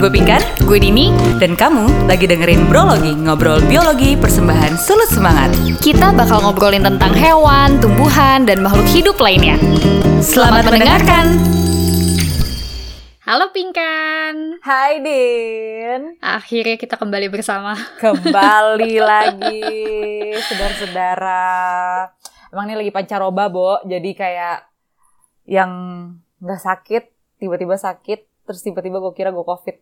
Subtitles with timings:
[0.00, 5.52] Gue Pinkan, gue Dini, dan kamu lagi dengerin Brologi, ngobrol biologi persembahan Sulut Semangat.
[5.76, 9.60] Kita bakal ngobrolin tentang hewan, tumbuhan, dan makhluk hidup lainnya.
[10.24, 11.36] Selamat, mendengarkan.
[13.28, 14.56] Halo Pinkan.
[14.64, 17.76] Hai Din, Akhirnya kita kembali bersama.
[18.00, 19.60] kembali lagi
[20.48, 21.44] saudara-saudara.
[22.48, 23.84] Emang ini lagi pancaroba, Bo.
[23.84, 24.64] Jadi kayak
[25.44, 25.72] yang
[26.40, 27.04] nggak sakit,
[27.36, 29.78] tiba-tiba sakit, terus tiba-tiba gue kira gue covid.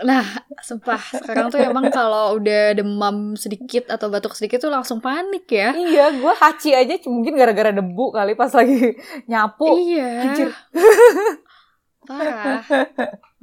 [0.00, 0.24] Nah,
[0.64, 5.76] sumpah sekarang tuh emang kalau udah demam sedikit atau batuk sedikit tuh langsung panik ya.
[5.76, 8.96] Iya, gue haci aja mungkin gara-gara debu kali pas lagi
[9.30, 9.76] nyapu.
[9.76, 10.10] Iya.
[10.24, 10.48] Anjir.
[12.08, 12.64] Parah.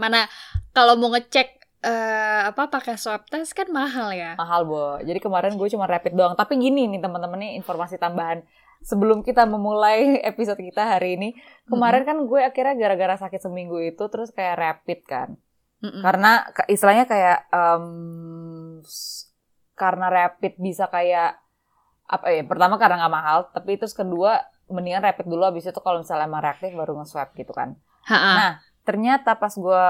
[0.01, 0.25] Mana
[0.73, 4.33] kalau mau ngecek eh, apa pakai swab test kan mahal ya.
[4.35, 8.41] mahal bo jadi kemarin gue cuma rapid doang tapi gini nih teman-teman nih informasi tambahan
[8.85, 11.29] sebelum kita memulai episode kita hari ini
[11.65, 15.29] kemarin kan gue akhirnya gara-gara sakit seminggu itu terus kayak rapid kan
[15.81, 16.05] Mm-mm.
[16.05, 17.49] karena istilahnya kayak
[18.85, 19.33] s-
[19.75, 21.35] karena rapid bisa kayak
[22.05, 25.99] apa ya pertama karena nggak mahal tapi terus kedua mendingan rapid dulu abis itu kalau
[25.99, 28.31] misalnya emang reaktif baru nge-swab gitu kan Ha-ha.
[28.37, 28.51] Nah,
[28.85, 29.83] ternyata pas gue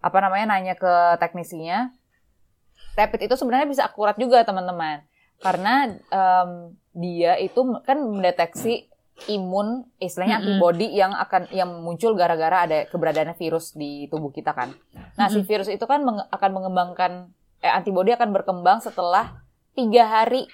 [0.00, 1.92] apa namanya nanya ke teknisinya,
[2.96, 5.04] rapid itu sebenarnya bisa akurat juga teman-teman,
[5.44, 8.90] karena em, dia itu kan mendeteksi
[9.28, 14.72] imun, istilahnya antibody yang akan yang muncul gara-gara ada keberadaan virus di tubuh kita kan.
[15.20, 17.12] Nah, si virus itu kan menge- akan mengembangkan
[17.60, 19.44] eh, antibody akan berkembang setelah
[19.76, 20.48] tiga hari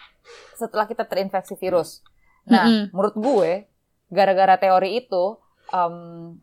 [0.58, 2.02] setelah kita terinfeksi virus.
[2.44, 3.50] Nah, menurut gue
[4.10, 5.38] gara-gara teori itu
[5.70, 6.34] em,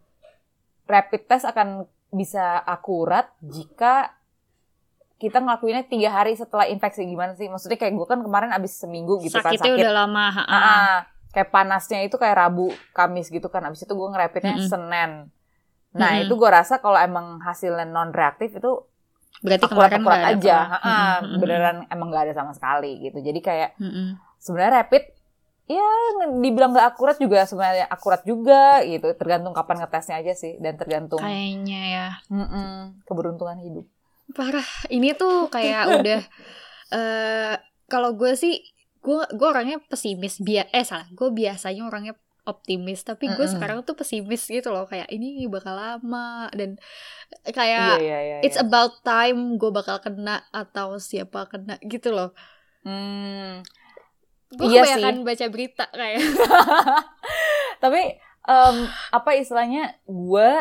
[0.87, 4.15] rapid test akan bisa akurat jika
[5.23, 7.47] kita ngelakuinnya tiga hari setelah infeksi gimana sih?
[7.47, 9.79] Maksudnya kayak gue kan kemarin abis seminggu gitu kan Sakitnya sakit.
[9.79, 10.25] udah lama.
[10.27, 10.43] ha-ha.
[10.43, 10.97] Ah, ah.
[11.31, 13.63] kayak panasnya itu kayak Rabu, Kamis gitu kan.
[13.63, 14.67] Abis itu gue ngerapidnya Mm-mm.
[14.67, 15.11] Senin.
[15.95, 16.23] Nah Mm-mm.
[16.25, 18.83] itu gue rasa kalau emang hasilnya non reaktif itu
[19.39, 20.55] Berarti kemarin nggak ada aja.
[20.59, 20.75] apa.
[20.77, 21.39] Ha-ha, Mm-mm.
[21.39, 23.17] beneran emang nggak ada sama sekali gitu.
[23.17, 24.19] Jadi kayak Mm-mm.
[24.37, 25.03] sebenarnya rapid
[25.63, 25.87] ya
[26.37, 31.23] dibilang nggak akurat juga sebenarnya akurat juga gitu tergantung kapan ngetesnya aja sih dan tergantung
[31.23, 32.07] Kayaknya ya.
[32.27, 33.87] Mm-mm, keberuntungan hidup
[34.31, 34.65] Parah.
[34.87, 36.21] Ini tuh kayak udah
[36.93, 37.53] eh
[37.91, 38.61] kalau gue sih
[39.03, 42.13] gue gue orangnya pesimis bia eh salah gue biasanya orangnya
[42.43, 43.55] optimis tapi gue Mm-mm.
[43.55, 46.75] sekarang tuh pesimis gitu loh kayak ini bakal lama dan
[47.43, 48.63] iya kayak iya iya it's iya.
[48.67, 52.31] about time gue bakal kena atau siapa kena gitu loh
[52.83, 53.63] Hmm,
[54.51, 56.19] gue Iya kebanyakan baca berita kayak
[57.83, 58.75] tapi em,
[59.15, 60.51] apa istilahnya gue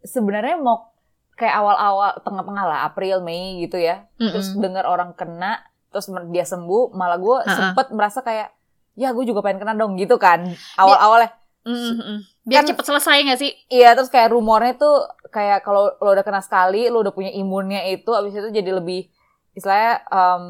[0.00, 0.96] sebenarnya mau
[1.38, 4.60] kayak awal-awal tengah-tengah lah April Mei gitu ya terus Mm-mm.
[4.60, 7.54] dengar orang kena terus dia sembuh malah gue Ha-ha.
[7.54, 8.50] sempet merasa kayak
[8.92, 10.42] ya gue juga pengen kena dong gitu kan
[10.74, 11.30] awal-awalnya
[11.62, 12.26] Mm-mm.
[12.42, 16.22] biar Kan- cepet selesai gak sih Iya, terus kayak rumornya tuh kayak kalau lo udah
[16.22, 19.04] kena sekali, lo udah punya imunnya itu, abis itu jadi lebih
[19.52, 20.44] istilahnya em,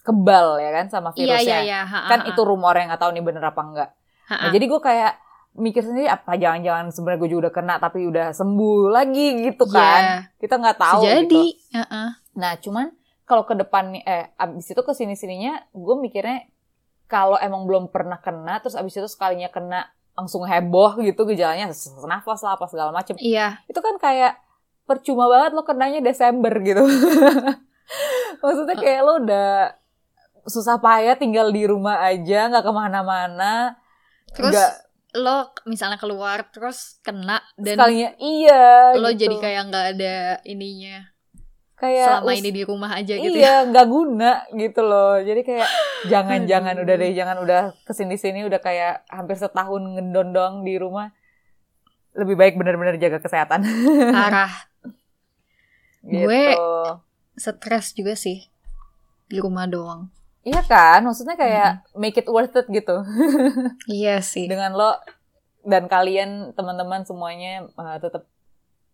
[0.00, 1.42] kebal ya kan sama iya virusnya.
[1.42, 3.90] iya iya ha, Kan ha, itu rumornya nggak tahu nih bener apa enggak.
[4.26, 5.12] Nah, jadi gue kayak
[5.56, 10.02] mikir sendiri apa jangan-jangan sebenarnya gue juga udah kena tapi udah sembuh lagi gitu kan.
[10.02, 10.18] Iya.
[10.36, 11.40] Kita nggak tahu jadi gitu.
[11.76, 12.08] Heeh.
[12.36, 12.86] Nah, cuman
[13.26, 16.46] kalau ke depan eh abis itu ke sini-sininya gue mikirnya
[17.10, 21.68] kalau emang belum pernah kena terus abis itu sekalinya kena langsung heboh gitu gejalanya
[22.08, 24.46] nafas lah apa segala macem iya itu kan kayak
[24.86, 26.86] percuma banget lo kenanya Desember gitu.
[28.42, 29.74] Maksudnya kayak lo udah
[30.46, 33.74] susah payah tinggal di rumah aja, nggak ke mana-mana.
[34.30, 34.72] terus nggak
[35.14, 38.96] lo misalnya keluar terus kena dan sekalinya iya.
[38.98, 39.26] lo gitu.
[39.26, 41.08] jadi kayak nggak ada ininya
[41.76, 45.20] kayak selama us- ini di rumah aja gitu ya iya nggak guna gitu loh.
[45.20, 45.68] Jadi kayak
[46.12, 51.12] jangan-jangan udah deh, jangan udah ke sini-sini udah kayak hampir setahun ngedondong di rumah.
[52.16, 53.60] Lebih baik benar-benar jaga kesehatan.
[54.16, 54.52] parah
[56.00, 56.24] gitu.
[56.24, 56.56] Gue-
[57.36, 58.48] stres juga sih
[59.28, 60.08] di rumah doang
[60.46, 63.02] Iya kan, maksudnya kayak make it worth it gitu.
[63.90, 64.46] iya sih.
[64.46, 64.94] Dengan lo
[65.66, 68.30] dan kalian teman-teman semuanya uh, tetap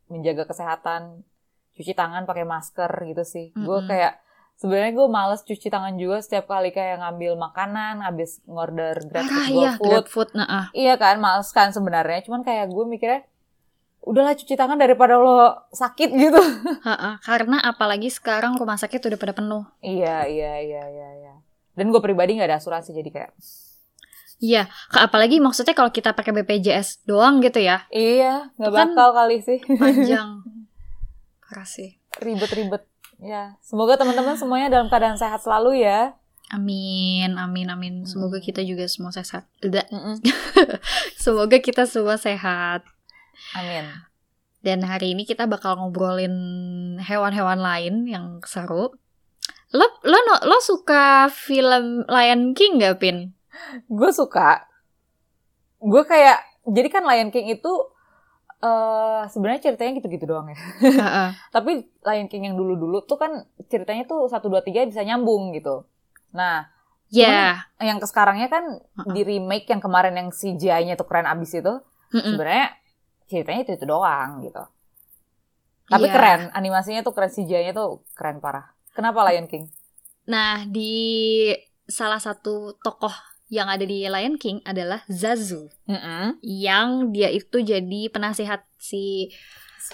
[0.09, 1.21] menjaga kesehatan
[1.77, 3.53] cuci tangan pakai masker gitu sih.
[3.53, 3.93] Gue Mm-mm.
[3.93, 4.25] kayak
[4.57, 9.45] sebenarnya gue males cuci tangan juga setiap kali kayak ngambil makanan habis ngorder grab parah
[9.45, 10.67] food, iya grab food nah ah.
[10.73, 11.21] iya kan?
[11.21, 12.25] Males kan sebenarnya.
[12.25, 13.29] Cuman kayak gue mikirnya
[14.03, 15.39] udahlah cuci tangan daripada lo
[15.71, 16.43] sakit gitu
[16.87, 17.19] Ha-ha.
[17.21, 21.35] karena apalagi sekarang rumah sakit udah pada penuh iya iya iya iya iya
[21.73, 23.31] dan gue pribadi nggak ada asuransi jadi kayak
[24.39, 29.11] iya apalagi maksudnya kalau kita pakai BPJS doang gitu ya iya nggak Itu kan bakal
[29.15, 30.43] kali sih panjang
[31.41, 32.83] parah sih ribet-ribet
[33.23, 36.19] ya semoga teman-teman semuanya dalam keadaan sehat selalu ya
[36.53, 37.95] Amin, amin, amin.
[38.05, 38.45] Semoga Mm.
[38.45, 39.49] kita juga semua sehat.
[41.17, 42.85] Semoga kita semua sehat.
[43.55, 43.87] Amin.
[44.63, 46.35] Dan hari ini kita bakal ngobrolin
[47.03, 48.95] hewan-hewan lain yang seru.
[49.73, 53.33] Lo lo lo suka film Lion King gak, Pin?
[53.91, 54.69] Gue suka.
[55.83, 57.73] Gue kayak jadi kan Lion King itu
[58.63, 60.59] eh sebenarnya ceritanya gitu-gitu doang ya.
[61.55, 65.83] Tapi Lion King yang dulu-dulu tuh kan ceritanya tuh satu dua tiga bisa nyambung gitu.
[66.31, 66.71] Nah,
[67.13, 67.69] Ya.
[67.77, 69.13] yang ke sekarangnya kan Heeh.
[69.13, 71.69] di remake yang kemarin yang CGI-nya tuh keren abis itu,
[72.09, 72.25] Mm-mm.
[72.25, 72.73] sebenarnya
[73.33, 74.61] ceritanya itu itu doang gitu.
[75.85, 76.13] Tapi Iya.
[76.13, 78.69] keren, animasinya tuh keren, CGI-nya tuh keren parah.
[78.93, 79.73] Kenapa Lion King?
[80.25, 81.49] Nah, di
[81.85, 83.13] salah satu tokoh
[83.49, 85.69] yang ada di Lion King adalah Zazu.
[85.85, 86.41] Mm-mm.
[86.41, 89.29] yang dia itu jadi penasehat si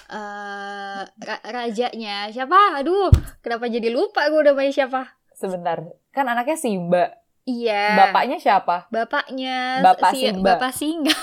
[0.07, 5.01] eh ra- rajanya siapa aduh kenapa jadi lupa gue namanya siapa
[5.33, 7.03] Sebentar, kan anaknya Simba.
[7.43, 8.87] iya Bapaknya siapa?
[8.87, 10.55] bapaknya Bapak si Simba.
[10.55, 11.11] bapak singa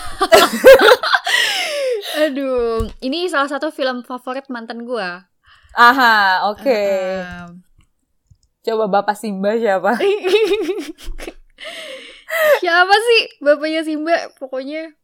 [2.16, 5.08] aduh ini salah satu film favorit mantan gue
[5.76, 6.82] Aha, oke.
[8.64, 9.92] Coba Bapak Simba siapa?
[12.64, 14.96] siapa sih bapaknya Simba pokoknya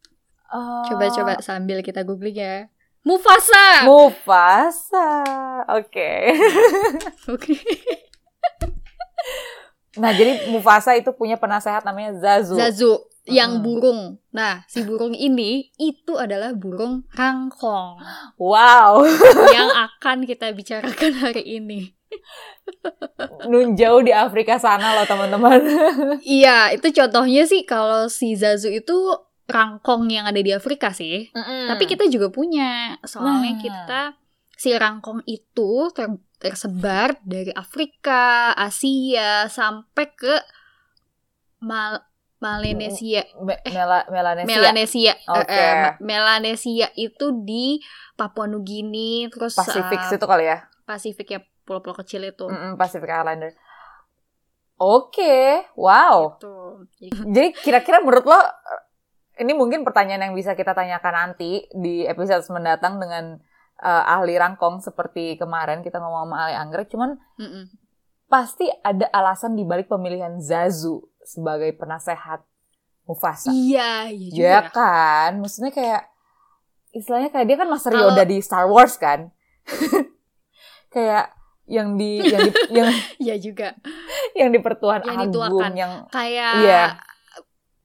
[0.53, 2.69] Oh, coba-coba sambil kita googling ya
[3.05, 5.09] Mufasa Mufasa.
[5.77, 6.33] Oke.
[7.29, 7.53] oke
[9.93, 12.57] Nah, jadi Mufasa itu punya penasehat namanya Zazu.
[12.57, 13.63] Zazu yang Mm.
[13.63, 14.01] burung.
[14.29, 17.95] Nah, si burung ini itu adalah burung rangkong
[18.35, 19.07] Wow.
[19.55, 21.95] yang akan kita bicarakan hari ini.
[23.47, 25.59] Nun jauh di Afrika sana loh, teman-teman.
[26.21, 28.95] Iya, itu contohnya sih kalau si Zazu itu
[29.43, 31.31] rangkong yang ada di Afrika sih.
[31.33, 32.95] Tapi kita juga punya.
[33.03, 33.59] Soalnya Nah.
[33.59, 34.01] kita
[34.53, 40.35] si rangkong itu ter- tersebar dari Afrika, Asia sampai ke
[41.59, 42.03] Mal
[42.43, 43.23] Melanesia.
[43.39, 44.51] Me- Mela- Melanesia.
[44.51, 45.13] Melanesia.
[45.31, 45.47] Oke.
[45.47, 47.79] Eh, eh, Ma- Melanesia itu di
[48.19, 50.67] Papua Nugini terus Pasifik eh, situ kali ya.
[50.83, 52.43] Pasifik ya pulau-pulau kecil itu.
[52.43, 53.55] Mm-mm, Pacific Islander.
[54.75, 56.35] Oke, wow.
[56.35, 56.53] Gitu.
[57.31, 58.39] Jadi, kira-kira menurut lo
[59.39, 63.39] ini mungkin pertanyaan yang bisa kita tanyakan nanti di episode mendatang dengan
[63.79, 66.91] eh, ahli rangkong seperti kemarin kita ngomong sama ahli anggrek.
[66.91, 67.71] Cuman mm-mm.
[68.27, 72.43] pasti ada alasan di balik pemilihan Zazu sebagai penasehat
[73.03, 73.51] Mufasa.
[73.51, 74.43] Iya, iya juga.
[74.47, 76.07] Ya kan, maksudnya kayak
[76.91, 79.27] istilahnya kayak dia kan Master Kalau- Yoda di Star Wars kan.
[80.93, 81.33] kayak
[81.65, 83.67] yang di yang di, yang Iya juga.
[84.35, 85.71] yang di Pertuan Yang Agung dituakan.
[85.73, 86.83] yang Kayak Iya.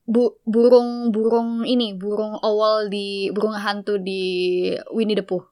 [0.05, 4.23] bu- burung-burung ini, burung owl di burung hantu di
[4.91, 5.44] Winnie the Pooh.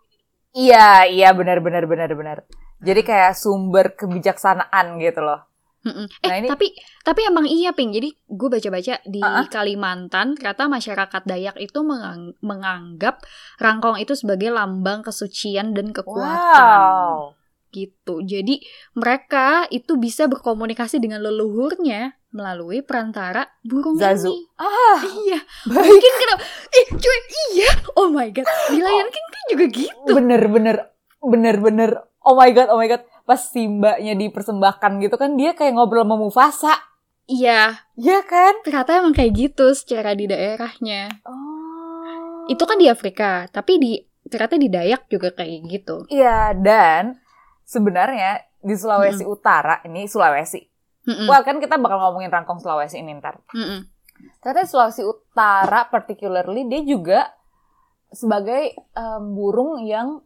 [0.53, 2.39] Iya, iya benar benar benar benar.
[2.81, 5.45] Jadi kayak sumber kebijaksanaan gitu loh.
[5.87, 6.07] Mm-mm.
[6.19, 6.67] Eh, Nah, ini- tapi
[7.01, 7.91] tapi emang iya, Ping.
[7.91, 9.47] Jadi gue baca-baca di Ah-ah.
[9.47, 13.23] Kalimantan, ternyata masyarakat Dayak itu mengang- menganggap
[13.57, 16.59] rangkong itu sebagai lambang kesucian dan kekuatan.
[16.59, 17.39] Wow.
[17.69, 18.25] gitu.
[18.25, 18.65] Jadi
[18.97, 24.33] mereka itu bisa berkomunikasi dengan leluhurnya melalui perantara burung Zazu.
[24.33, 24.49] ini.
[24.57, 25.85] Ah, Iya, baik.
[25.85, 26.43] mungkin kenapa?
[26.73, 27.19] Eh, cuy,
[27.53, 27.69] iya.
[27.93, 30.09] Oh my god, di Lion King kan juga gitu.
[30.11, 30.77] Bener bener
[31.21, 31.91] bener bener.
[32.19, 33.05] Oh my god, oh my god.
[33.27, 36.75] Pas Simbanya dipersembahkan gitu kan dia kayak ngobrol sama Mufasa.
[37.27, 38.63] Iya, Iya kan?
[38.63, 41.11] ternyata emang kayak gitu secara di daerahnya.
[41.27, 42.47] Oh.
[42.47, 43.93] Itu kan di Afrika, tapi di
[44.31, 46.07] ternyata di Dayak juga kayak gitu.
[46.07, 47.19] Iya, dan
[47.67, 50.63] sebenarnya di Sulawesi Utara, ini Sulawesi.
[51.07, 53.43] Mm-mm, Wah, kan kita bakal ngomongin rangkong Sulawesi ini ntar.
[53.51, 53.87] mm-mm.
[54.39, 57.27] Ternyata di Sulawesi Utara particularly dia juga
[58.11, 60.23] sebagai em, burung yang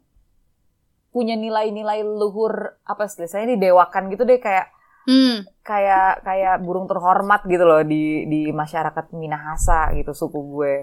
[1.13, 2.53] punya nilai-nilai luhur
[2.87, 4.67] apa sih saya didewakan gitu deh kayak
[5.09, 10.75] Hmm, kayak kayak burung terhormat gitu loh di di masyarakat Minahasa gitu suku gue.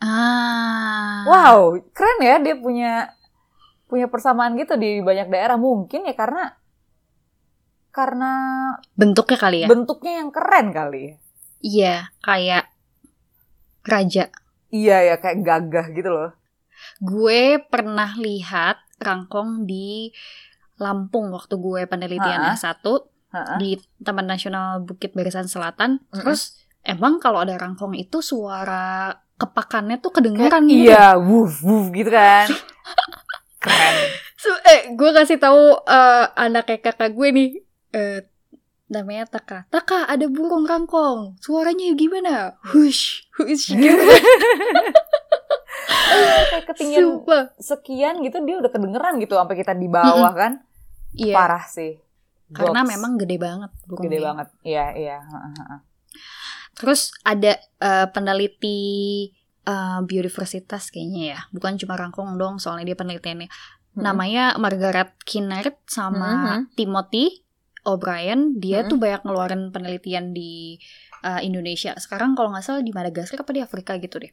[0.00, 1.24] Ah.
[1.24, 2.92] Wow, keren ya dia punya
[3.88, 6.52] punya persamaan gitu di banyak daerah mungkin ya karena
[7.96, 8.30] karena
[8.92, 9.68] Bentuknya kali ya?
[9.72, 11.04] bentuknya yang keren kali.
[11.64, 12.64] Iya, kayak
[13.86, 14.24] raja.
[14.74, 16.30] Iya ya kayak gagah gitu loh.
[17.00, 20.10] Gue pernah lihat rangkong di
[20.76, 22.56] Lampung waktu gue penelitian Ha-ha.
[22.56, 22.84] S1
[23.32, 23.56] Ha-ha.
[23.56, 26.04] di Taman Nasional Bukit Barisan Selatan.
[26.12, 26.20] Mm-mm.
[26.20, 30.88] Terus emang kalau ada rangkong itu suara kepakannya tuh kedengeran gitu.
[30.88, 32.48] iya, wuf wuf gitu kan.
[33.64, 33.96] keren.
[34.36, 37.48] So, eh, gue kasih tahu eh, anak kayak kakak gue nih,
[37.92, 38.20] eh,
[38.86, 39.66] namanya Taka.
[39.68, 41.40] Taka, ada burung rangkong.
[41.42, 42.54] Suaranya gimana?
[42.62, 43.72] Hush, hush.
[43.74, 43.96] Gitu.
[46.50, 47.44] kayak ketinggian Sumpah.
[47.56, 50.52] sekian gitu dia udah kedengeran gitu sampai kita di bawah kan.
[51.12, 51.96] Iya, Parah sih.
[52.48, 52.90] karena Goks.
[52.92, 54.06] memang gede banget burungnya.
[54.06, 54.48] gede banget.
[54.62, 55.18] Iya, iya.
[56.72, 58.78] Terus ada eh, peneliti
[59.64, 61.40] uh, biodiversitas kayaknya ya.
[61.50, 63.48] Bukan cuma rangkong dong, soalnya dia penelitiannya.
[63.48, 63.98] Mm-mm.
[63.98, 66.30] Namanya Margaret Kinnert sama
[66.62, 66.76] Mhm.
[66.76, 67.42] Timothy
[67.82, 68.54] O'Brien.
[68.54, 68.88] Dia Mhm.
[68.88, 70.76] tuh banyak ngeluarin penelitian di
[71.24, 71.96] uh, Indonesia.
[71.96, 74.30] Sekarang kalau nggak salah di Madagaskar apa di Afrika gitu deh.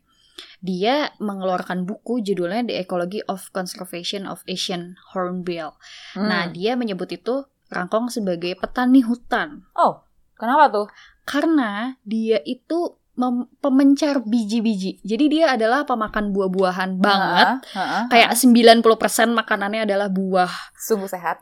[0.64, 5.76] Dia mengeluarkan buku judulnya The Ecology of Conservation of Asian Hornbill.
[6.18, 6.28] Hmm.
[6.30, 10.06] Nah, dia menyebut itu rangkong sebagai petani hutan oh,
[10.38, 10.88] kenapa tuh?
[11.26, 15.00] karena dia itu mem- pemencar biji-biji.
[15.06, 17.48] Jadi dia adalah pemakan buah-buahan banget.
[17.74, 18.04] Heeh.
[18.10, 20.52] Kayak 90% makanannya adalah buah.
[20.78, 21.42] sungguh sehat.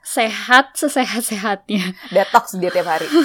[0.00, 1.94] Sehat sesehat-sehatnya.
[2.10, 3.06] Detox dia tiap hari.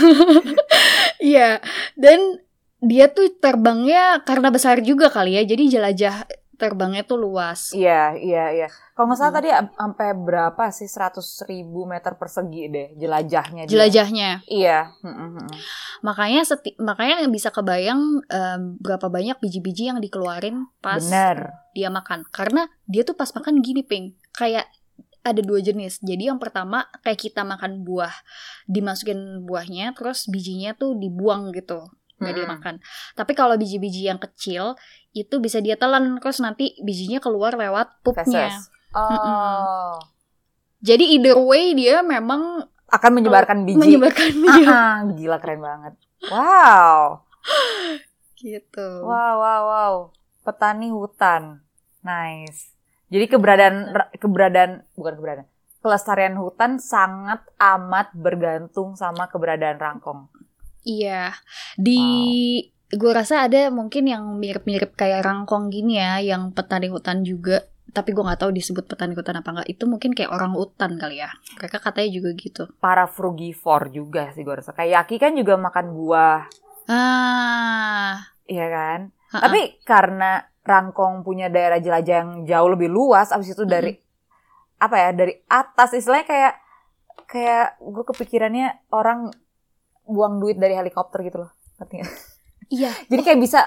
[1.15, 1.63] Iya.
[1.95, 2.43] Dan
[2.85, 5.43] dia tuh terbangnya karena besar juga kali ya.
[5.43, 6.15] Jadi jelajah
[6.55, 7.75] terbangnya tuh luas.
[7.75, 8.67] Iya, iya, iya.
[8.95, 9.37] Kalau nggak salah Hmm.
[9.37, 13.63] tadi am- sampai berapa sih 100 ribu meter persegi deh jelajahnya.
[13.63, 13.71] dia.
[13.75, 14.29] Jelajahnya.
[14.47, 14.95] Iya.
[16.01, 21.51] Makanya seti- makanya bisa kebayang em, berapa banyak biji-biji yang dikeluarin pas Bener.
[21.71, 24.63] dia makan karena dia tuh pas makan gini ping kayak
[25.21, 28.13] ada dua jenis jadi yang pertama kayak kita makan buah
[28.65, 32.47] dimasukin buahnya terus bijinya tuh dibuang gitu nggak Mm-mm.
[32.47, 32.75] dimakan
[33.13, 34.75] tapi kalau biji-biji yang kecil
[35.11, 38.71] itu bisa dia telan terus nanti bijinya keluar lewat pupnya Feses.
[38.91, 39.99] Oh.
[40.79, 43.75] jadi either way dia memang Akan menyebarkan biji.
[43.75, 45.93] menyebarkan dia Ah, gila keren banget.
[46.29, 47.25] Wow.
[48.37, 49.93] gitu Wow, wow, wow.
[50.41, 51.65] Petani hutan.
[51.99, 52.69] Nice.
[53.09, 55.47] Jadi keberadaan keberadaan bukan keberadaan.
[55.81, 60.29] Kelestarian hutan sangat amat bergantung sama keberadaan rangkong.
[60.85, 61.33] Iya,
[61.75, 62.01] di
[62.93, 67.65] gue rasa ada mungkin yang mirip-mirip kayak rangkong gini ya, yang petani hutan juga.
[67.89, 69.67] Tapi gue nggak tahu disebut petani hutan apa nggak.
[69.71, 71.33] Itu mungkin kayak orang hutan kali ya.
[71.57, 72.63] Mereka katanya juga gitu.
[72.77, 74.77] Para frugivore juga sih gue rasa.
[74.77, 76.45] Kayak Yaki kan juga makan buah,
[76.85, 78.99] Ah, iya kan?
[79.33, 79.41] ha-ha.
[79.49, 83.97] Tapi karena rangkong punya daerah jelajah yang jauh lebih luas, abis itu dari
[84.77, 85.09] apa ya?
[85.17, 86.53] Dari atas istilahnya kayak
[87.25, 89.33] kayak gue kepikirannya orang
[90.05, 91.51] buang duit dari helikopter gitu loh.
[91.81, 92.13] Ngerti nggak?
[92.71, 92.91] iya.
[93.11, 93.59] Jadi kayak bisa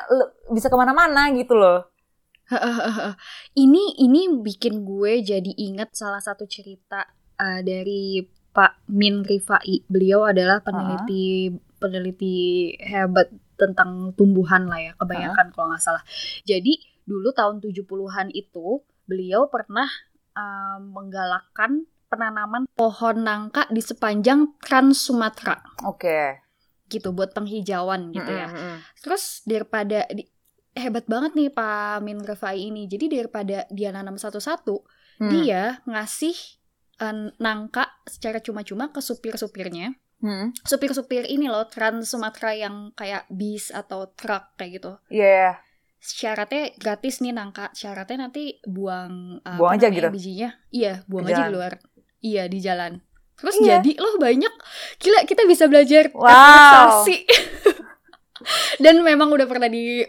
[0.50, 1.90] bisa ke mana-mana gitu loh.
[3.52, 7.04] Ini ini bikin gue jadi inget salah satu cerita
[7.36, 9.84] uh, dari Pak Min Rifai.
[9.84, 13.28] Beliau adalah peneliti peneliti hebat
[13.60, 16.00] tentang tumbuhan lah ya, kebanyakan kalau nggak salah.
[16.48, 19.88] Jadi dulu tahun 70-an itu beliau pernah
[20.36, 26.40] uh, menggalakkan penanaman pohon nangka di sepanjang Trans Sumatera Oke.
[26.86, 28.48] gitu buat penghijauan gitu ya.
[28.48, 28.76] Mm-mm, mm-mm.
[28.98, 30.24] Terus daripada di-
[30.72, 32.86] hebat banget nih Pak Min Rifai ini.
[32.86, 34.82] Jadi daripada dia nanam satu-satu,
[35.18, 35.28] Hmm.
[35.28, 36.34] dia ngasih
[36.98, 39.94] eh, nangka secara cuma-cuma ke supir-supirnya.
[40.18, 40.50] Hmm.
[40.60, 44.92] Supir-supir ini loh Trans Sumatera yang kayak bis atau truk kayak gitu.
[45.08, 45.26] Iya.
[45.28, 45.50] iya.
[45.98, 47.70] Syaratnya gratis nih nangka.
[47.70, 50.08] Syaratnya nanti buang eh, Buang aja namanya, gitu?
[50.14, 50.50] bijinya.
[50.70, 51.46] Iya, buang Di aja jalan.
[51.46, 51.72] di luar.
[52.18, 53.02] Iya, di jalan.
[53.38, 53.78] Terus Iya.
[53.78, 54.54] jadi loh banyak.
[54.98, 57.06] Gila, kita bisa belajar Wow.
[58.84, 60.02] Dan memang udah pernah di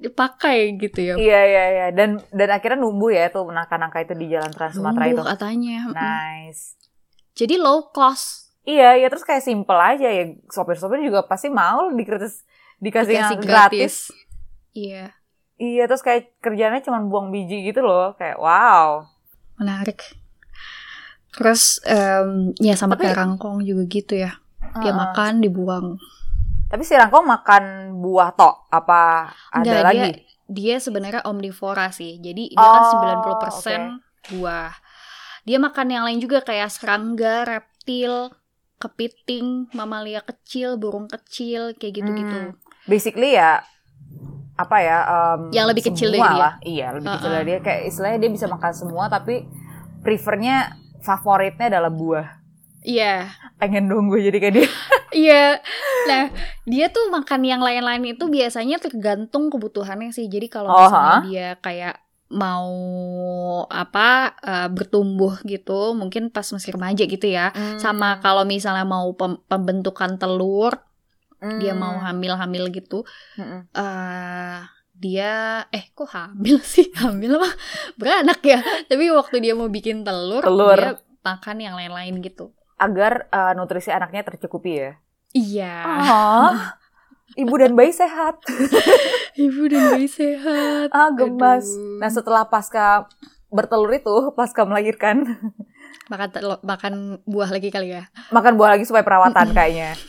[0.00, 1.14] dipakai gitu ya.
[1.20, 5.12] Iya iya iya dan dan akhirnya numbuh ya tuh nangka-nangka itu di jalan Trans Sumatera
[5.12, 5.20] itu.
[5.20, 5.92] Katanya.
[5.92, 6.80] Nice.
[7.36, 8.56] Jadi low cost.
[8.64, 10.32] Iya, ya terus kayak simple aja ya.
[10.48, 12.48] Sopir-sopir juga pasti mau dikritis
[12.80, 13.94] dikasih Dikasih yang gratis.
[14.72, 15.12] Iya,
[15.60, 18.16] Iya, terus kayak kerjanya cuma buang biji gitu loh.
[18.16, 19.04] Kayak wow.
[19.60, 20.19] menarik.
[21.32, 24.34] Terus em, ya sama Tapi- kayak rangkong juga gitu ya.
[24.76, 24.94] Dia Heeh.
[24.94, 25.86] makan dibuang.
[26.66, 27.64] Tapi si rangkong makan
[27.96, 29.96] buah tok apa ada Enggak, lagi?
[29.96, 30.08] dia
[30.46, 32.16] dia sebenarnya omnivora sih.
[32.16, 33.82] Jadi dia kan Oh, 90%
[34.30, 34.70] buah.
[35.42, 38.30] Dia makan yang lain juga kayak serangga, reptil,
[38.76, 42.38] kepiting, mamalia kecil, burung kecil, kayak gitu-gitu.
[42.48, 42.54] Hmm.
[42.84, 43.62] Basically ya
[44.54, 44.98] apa ya?
[45.02, 46.34] em, Yang lebih kecil dari dia.
[46.36, 46.54] lah.
[46.60, 47.36] Iya, lebih kecil Uh-uh.
[47.36, 47.58] dari dia.
[47.60, 49.34] Kayak istilahnya dia bisa makan semua tapi
[50.00, 50.56] prefernya
[51.00, 52.26] favoritnya adalah buah.
[52.80, 53.28] Iya.
[53.60, 54.68] Pengen dong gue jadi kayak dia.
[55.10, 55.58] Iya.
[56.06, 56.30] Nah,
[56.64, 60.30] dia tuh makan yang lain-lain itu biasanya tergantung kebutuhannya sih.
[60.30, 61.26] Jadi kalau Oh, misalnya ha?
[61.26, 61.94] dia kayak
[62.30, 62.70] mau
[63.66, 67.50] apa eh, bertumbuh gitu, mungkin pas masih remaja gitu ya.
[67.50, 67.78] Hmm.
[67.82, 70.78] Sama kalau misalnya mau pem- pembentukan telur,
[71.58, 72.04] dia mau Hmm.
[72.06, 73.02] hamil-hamil gitu,
[73.34, 73.60] Mm-mm.
[73.74, 74.60] eh
[75.00, 76.92] dia eh kok hamil sih?
[77.00, 77.50] Hamil apa?
[77.96, 78.60] Beranak ya.
[78.84, 80.76] Tapi waktu dia mau bikin telur, Telur.
[80.76, 82.52] dia makan yang lain-lain gitu.
[82.76, 84.92] agar uh, nutrisi anaknya tercukupi ya.
[85.36, 85.74] Iya.
[85.84, 86.52] Ah,
[87.36, 88.40] ibu dan bayi sehat.
[89.36, 90.88] Ibu dan bayi sehat.
[90.90, 91.68] Ah, gemas.
[91.68, 92.00] Aduh.
[92.00, 93.04] Nah, setelah pasca
[93.48, 95.22] bertelur itu, pasca melahirkan,
[96.10, 98.10] makan telo- makan buah lagi kali ya.
[98.28, 99.94] makan buah lagi supaya perawatan kayaknya.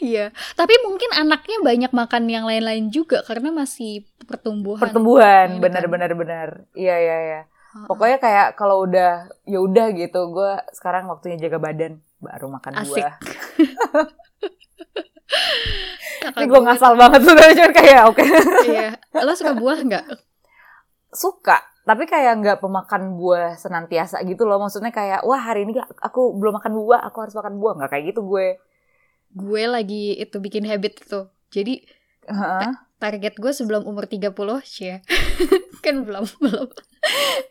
[0.00, 4.80] Iya, tapi mungkin anaknya banyak makan yang lain-lain juga karena masih pertumbuhan.
[4.80, 6.16] Pertumbuhan, Ini benar kan.
[6.16, 6.48] benar.
[6.72, 7.40] Iya iya iya.
[7.84, 12.96] Pokoknya kayak kalau udah ya udah gitu, gue sekarang waktunya jaga badan, baru makan Asik.
[13.04, 13.14] buah.
[16.40, 18.24] Ini gue ngasal banget sebenarnya cuman kayak oke.
[18.66, 18.90] Iya,
[19.20, 20.06] lo suka buah nggak?
[21.12, 21.58] Suka,
[21.90, 24.62] tapi kayak nggak pemakan buah senantiasa gitu loh.
[24.62, 28.04] Maksudnya kayak wah hari ini aku belum makan buah, aku harus makan buah nggak kayak
[28.14, 28.62] gitu gue.
[29.34, 31.26] Gue lagi itu bikin habit itu.
[31.50, 31.82] Jadi
[32.30, 32.70] Heeh.
[33.02, 34.30] target gue sebelum umur 30
[34.62, 35.02] sih
[35.84, 36.68] kan belum belum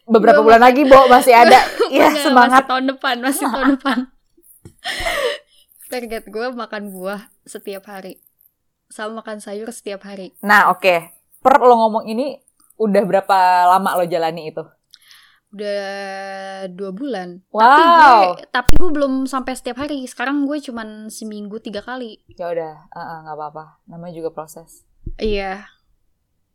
[0.08, 1.60] Beberapa Gue bulan lagi, Bo, masih ada.
[1.92, 2.64] Enggak, semangat.
[2.64, 3.98] masih tahun depan masih tahun depan
[5.92, 8.24] target gue makan buah setiap hari
[8.88, 10.96] sama makan sayur setiap hari Nah, oke.
[11.44, 12.40] Per lo ngomong ini
[12.80, 13.38] udah berapa
[13.70, 14.64] lama lo jalani itu?
[15.50, 15.82] udah
[16.70, 18.38] dua bulan tapi Wow.
[18.38, 22.74] gue tapi gue belum sampai setiap hari sekarang gue cuman seminggu tiga kali Ya udah,
[22.88, 23.82] eh, eh, nggak apa-apa.
[23.86, 24.86] Namanya juga proses.
[25.18, 25.66] iya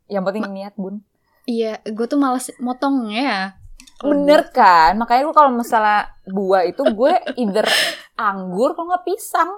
[0.06, 1.02] Yang penting niat, Bun.
[1.44, 3.58] iya gue tuh males motongnya
[3.98, 4.94] Bener kan?
[4.94, 7.66] Makanya gue kalau misalnya buah itu gue either
[8.14, 9.50] anggur kalau nggak pisang.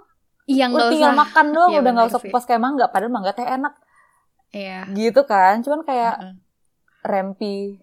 [0.46, 2.86] iya nggak tinggal usah makan doang, Iya, udah nggak usah kupas kayak mangga.
[2.88, 3.74] Padahal mangga teh enak.
[4.48, 5.60] iya Gitu kan?
[5.60, 6.32] Cuman kayak Heeh.
[7.06, 7.78] Rempi,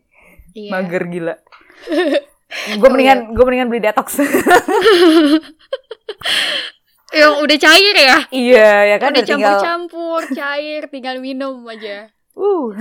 [0.53, 1.35] iya mager gila.
[2.79, 4.19] gue mendingan gue mendingan beli detox.
[7.13, 9.61] yang udah cair ya iya, ya kan udah tinggal.
[9.61, 12.73] campur-campur cair tinggal minum aja Uh.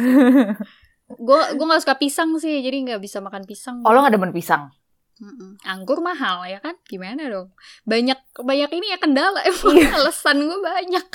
[1.27, 4.33] gue gue nggak suka pisang sih jadi nggak bisa makan pisang Oh lo nggak demen
[4.33, 4.73] pisang?
[5.21, 5.61] Mm-mm.
[5.63, 7.53] anggur mahal ya kan gimana dong
[7.85, 9.93] banyak banyak ini ya kendala emang Iya.
[9.95, 11.07] alasan gue banyak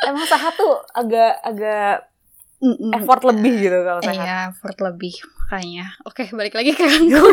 [0.00, 2.09] Emang sehat tuh agak agak
[2.60, 2.92] Mm-mm.
[2.92, 4.20] effort lebih gitu kalau sehat.
[4.20, 7.32] iya effort lebih makanya oke balik lagi ke anggur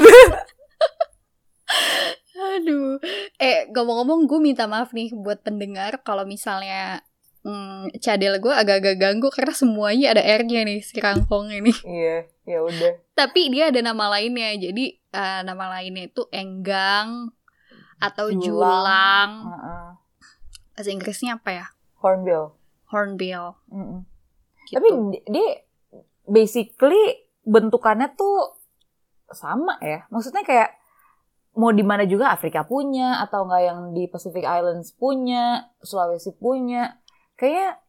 [2.38, 3.02] aduh
[3.38, 7.02] eh ngomong-ngomong gue minta maaf nih buat pendengar kalau misalnya
[7.42, 12.60] mm, cadel gue agak-agak ganggu karena semuanya ada R-nya nih si rangkong ini Iya, ya
[12.62, 12.94] udah.
[13.12, 17.34] tapi dia ada nama lainnya jadi eh, nama lainnya itu enggang
[17.98, 18.40] atau Julang.
[18.46, 19.88] julang Heeh.
[20.78, 21.66] bahasa Inggrisnya apa ya
[21.98, 22.54] Hornbill.
[22.88, 24.06] hornbill Mm-mm.
[24.68, 24.76] Gitu.
[24.76, 25.48] Tapi di- dia
[26.24, 27.04] basically
[27.42, 28.60] bentukannya tuh
[29.30, 30.04] sama ya.
[30.08, 30.76] Maksudnya kayak
[31.56, 37.00] mau di mana juga Afrika punya atau enggak yang di Pacific Islands punya, Sulawesi punya.
[37.34, 37.82] Kayak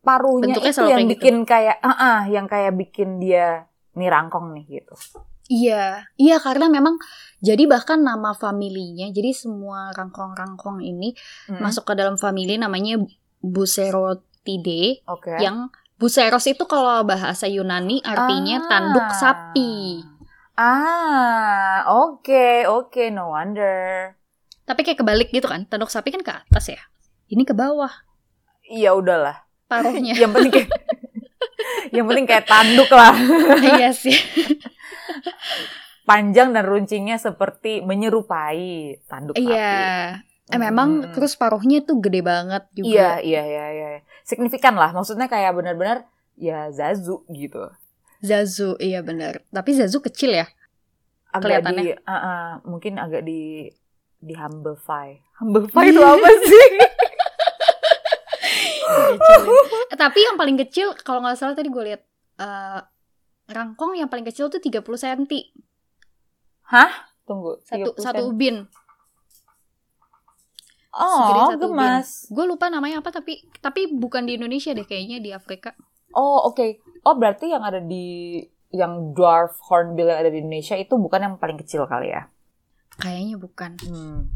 [0.00, 1.12] paruhnya Bentuknya itu yang gitu.
[1.18, 4.94] bikin kayak ah ah, yang kayak bikin dia nih rangkong nih gitu.
[5.46, 6.98] Iya, iya karena memang
[7.38, 11.14] jadi bahkan nama familinya, jadi semua rangkong-rangkong ini
[11.46, 11.62] Mm.
[11.62, 12.98] masuk ke dalam famili namanya
[14.46, 15.34] Bucerotidae, Oke.
[15.42, 18.68] yang Buceros itu kalau bahasa Yunani artinya Ah.
[18.68, 20.04] tanduk sapi.
[20.54, 24.12] Ah, oke, oke, no wonder.
[24.62, 26.80] Tapi kayak kebalik gitu kan, tanduk sapi kan ke atas ya.
[27.26, 27.90] Ini ke bawah
[28.62, 29.42] Iya udahlah.
[29.66, 30.14] paruhnya.
[30.20, 30.70] yang penting kayak
[31.90, 33.14] yang penting kayak tanduk lah.
[33.72, 34.14] iya sih.
[36.04, 39.48] Panjang dan runcingnya seperti menyerupai tanduk sapi.
[39.48, 40.22] Iya.
[40.46, 41.12] Eh, memang Mm-mm.
[41.12, 43.06] terus paruhnya tuh gede banget Iya, juga.
[43.18, 43.88] iya, iya, iya.
[44.26, 44.90] Signifikan lah.
[44.90, 47.70] Maksudnya kayak benar-benar ya Zazu gitu.
[48.18, 49.46] Zazu, iya benar.
[49.54, 50.46] Tapi Zazu kecil ya.
[51.30, 51.82] Agak Kelihatannya.
[51.84, 53.70] di uh, uh, mungkin agak di
[54.18, 55.22] di humblefy.
[55.38, 56.66] Humblefy itu apa sih?
[59.90, 62.02] Eh, tapi yang paling kecil kalau nggak salah tadi gue lihat
[62.38, 62.80] eh,
[63.50, 65.22] rangkong yang paling kecil tuh 30 cm
[67.26, 67.58] Tunggu.
[67.62, 68.66] satu 30 satu ubin
[70.96, 72.24] Oh, gemas.
[72.26, 75.76] gue lupa namanya apa tapi tapi bukan di Indonesia deh kayaknya di Afrika
[76.10, 76.80] Oh, oke.
[77.04, 78.40] Oh, berarti yang ada di
[78.72, 82.24] yang dwarf hornbill yang ada di Indonesia itu bukan yang paling kecil kali ya?
[82.96, 84.32] kayaknya bukan Hmm.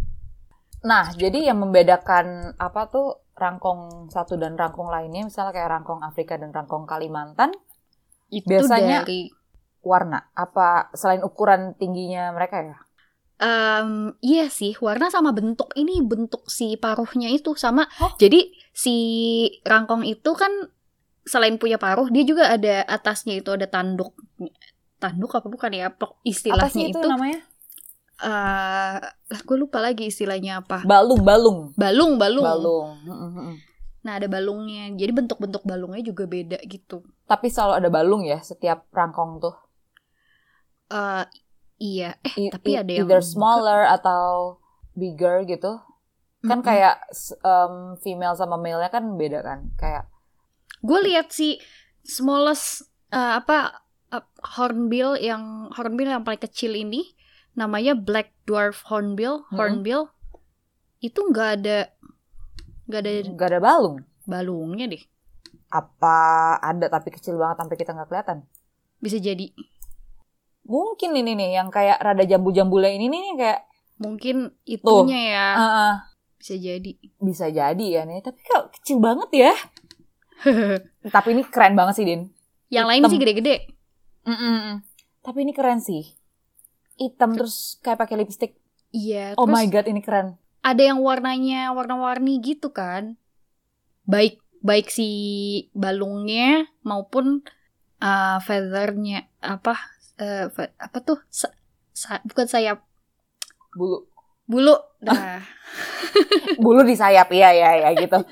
[0.81, 6.37] Nah, jadi yang membedakan apa tuh rangkong satu dan rangkong lainnya, misalnya kayak rangkong Afrika
[6.37, 7.53] dan rangkong Kalimantan,
[8.29, 9.29] itu Biasanya- dari
[9.81, 10.29] warna.
[10.33, 12.77] Apa selain ukuran tingginya mereka ya?
[13.40, 18.12] Em, iya sih warna sama bentuk ini bentuk si paruhnya itu sama Oh.
[18.20, 18.94] jadi si
[19.64, 20.53] rangkong itu kan
[21.24, 24.12] selain punya paruh dia juga ada atasnya itu ada tanduk
[25.00, 25.88] tanduk apa bukan ya
[26.20, 27.40] istilahnya itu, itu namanya?
[28.20, 31.72] eh lah gue lupa lagi istilahnya apa Balung, balung.
[31.72, 32.88] balung balung Balung.
[34.05, 38.85] Nah ada balungnya jadi bentuk-bentuk balungnya juga beda gitu Tapi selalu ada balung ya setiap
[38.92, 39.57] rangkong tuh.
[40.92, 41.24] eh
[41.81, 44.57] iya eh I- tapi i- ada yang either smaller atau
[44.95, 45.81] bigger gitu.
[46.45, 46.66] Kan Mm-mm.
[46.69, 49.59] kayak s- em, female sama male-nya kan beda kan?
[49.81, 50.05] Kayak
[50.81, 51.61] gue lihat si
[52.05, 54.25] smallest eh, apa eh,
[54.57, 57.05] hornbill yang hornbill yang paling kecil ini
[57.59, 60.09] namanya black dwarf hornbill hornbill
[61.01, 61.79] itu nggak ada
[62.90, 63.97] Gak ada Gak ada balung.
[64.27, 65.03] balungnya deh.
[65.71, 66.16] Apa
[66.61, 68.38] ada tapi kecil banget sampai kita nggak kelihatan?
[69.01, 69.47] Bisa jadi.
[70.64, 73.61] Mungkin ini nih yang kayak rada jambu-jambulnya ini nih kayak
[74.01, 75.46] Mungkin itunya ya.
[75.53, 75.94] ah, ah,
[76.40, 76.96] Bisa jadi.
[77.20, 78.25] bisa jadi ya nih.
[78.25, 79.53] Tapi kok kecil banget ya.
[81.14, 82.33] Tapi ini keren banget sih Din.
[82.68, 83.11] Yang lain Hitam.
[83.12, 83.57] sih gede-gede.
[84.25, 84.81] Mm-mm.
[85.20, 86.16] Tapi ini keren sih.
[86.96, 88.57] Hitam terus kayak pakai lipstick.
[88.90, 89.37] Iya.
[89.37, 90.37] Oh terus my god ini keren.
[90.61, 93.16] ada yang warnanya warna-warni gitu kan.
[94.05, 95.09] Baik baik si
[95.73, 97.40] balungnya maupun
[97.99, 99.77] uh, feathernya apa
[100.49, 101.55] fe- apa tuh Sa-
[101.91, 102.85] sa- bukan sayap
[103.73, 104.05] Bulu.
[104.45, 104.75] bulu
[105.07, 105.41] nah
[106.57, 108.19] Bulu di sayap iya ya ya gitu.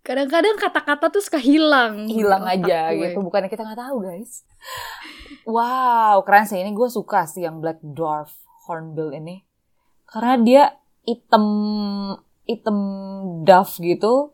[0.00, 3.12] kadang-kadang kata-kata tuh suka hilang Hilang aja gue.
[3.12, 3.20] gitu.
[3.20, 4.42] Bukannya kita nggak tahu guys.
[5.44, 8.32] Wow keren sih ini gue suka sih yang black dwarf
[8.66, 9.44] hornbill ini.
[10.04, 10.62] Karena dia
[11.04, 11.44] hitam
[12.42, 12.76] hitam
[13.44, 14.32] dove gitu.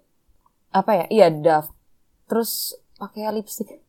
[0.71, 1.07] Apa ya?
[1.09, 1.71] Iya dove.
[2.25, 3.84] Terus pakai lipstick.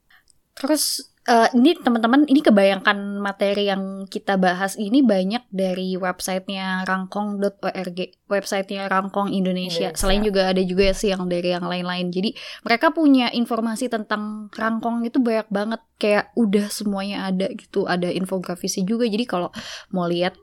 [0.56, 8.00] Terus eh, ini teman-teman ini kebayangkan materi yang kita bahas ini banyak dari websitenya rangkong.org,
[8.32, 9.92] websitenya Rangkong Indonesia.
[9.92, 10.00] Indonesia.
[10.00, 12.08] Selain juga ada juga sih yang dari yang lain-lain.
[12.08, 12.32] Jadi
[12.64, 15.82] mereka punya informasi tentang Rangkong itu banyak banget.
[16.00, 17.84] Kayak udah semuanya ada gitu.
[17.84, 19.04] Ada infografisnya juga.
[19.04, 19.52] Jadi kalau
[19.92, 20.40] mau lihat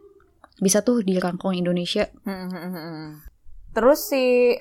[0.61, 2.05] bisa tuh di Rangkong Indonesia.
[3.75, 4.53] Terus si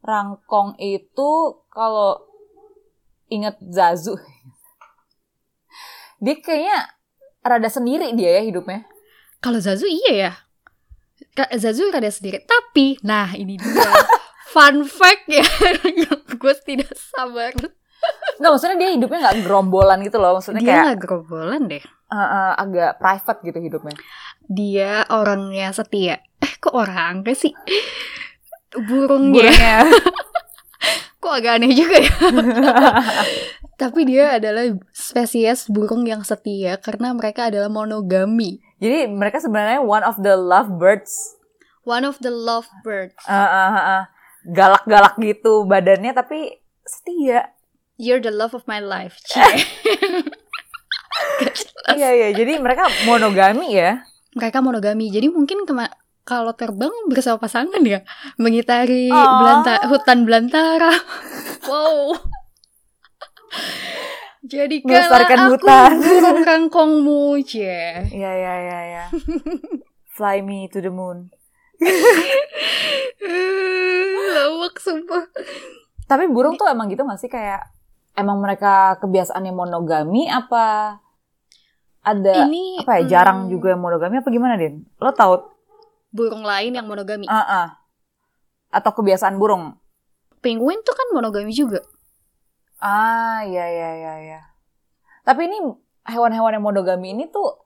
[0.00, 1.30] Rangkong itu
[1.68, 2.24] kalau
[3.28, 4.16] inget Zazu,
[6.18, 6.78] dia kayaknya
[7.42, 8.84] rada sendiri dia ya hidupnya.
[9.38, 10.32] Kalau Zazu iya ya.
[11.54, 12.42] Zazu rada sendiri.
[12.42, 13.70] Tapi, nah ini dia.
[14.52, 15.44] Fun fact ya.
[15.84, 17.52] yang gue tidak sabar.
[18.38, 20.38] Nggak, maksudnya dia hidupnya nggak gerombolan gitu loh.
[20.38, 21.84] Maksudnya Dia kayak gak gerombolan deh.
[21.84, 23.96] eh, eh, agak private gitu hidupnya.
[24.48, 26.24] Dia orangnya setia.
[26.40, 27.52] Eh kok orang gak sih?
[28.74, 29.52] Burungnya.
[29.52, 29.76] Burungnya.
[31.18, 32.14] Kok agak aneh juga ya.
[33.78, 38.58] Tapi dia adalah spesies burung yang setia karena mereka adalah monogami.
[38.76, 41.38] Jadi mereka sebenarnya one of the lovebirds.
[41.82, 43.14] One of the lovebirds.
[43.22, 44.04] Eh, eh, eh, eh.
[44.50, 47.54] Galak-galak gitu badannya tapi setia.
[47.94, 49.14] You're the love of my life.
[51.88, 52.28] Iya, iya.
[52.30, 54.04] Jadi mereka monogami ya.
[54.36, 55.08] mereka monogami.
[55.08, 55.90] Jadi mungkin kema-
[56.22, 58.04] kalau terbang bersama pasangan ya,
[58.36, 59.40] mengitari Oh.
[59.40, 60.92] belanta hutan belantara.
[61.70, 62.12] wow.
[64.52, 65.92] Jadi aku hutan.
[65.98, 68.06] burung rangkongmu, cie.
[68.08, 69.04] Iya, iya, iya, iya.
[70.14, 71.28] Fly me to the moon.
[74.34, 75.26] Lawak sumpah.
[76.06, 77.66] Tapi burung tuh emang gitu gak sih kayak
[78.14, 80.96] emang mereka kebiasaannya monogami apa
[82.02, 84.86] ada Ini apa ya hmm, jarang juga yang monogami apa gimana Din?
[84.96, 85.58] Lo tahu?
[86.08, 87.28] burung lain yang monogami.
[87.28, 87.66] Ah, ah.
[88.72, 89.76] Atau kebiasaan burung?
[90.40, 91.84] Penguin tuh kan monogami juga.
[92.78, 94.40] Ah, iya iya iya iya.
[95.26, 95.58] Tapi ini
[96.08, 97.58] hewan-hewan yang monogami ini tuh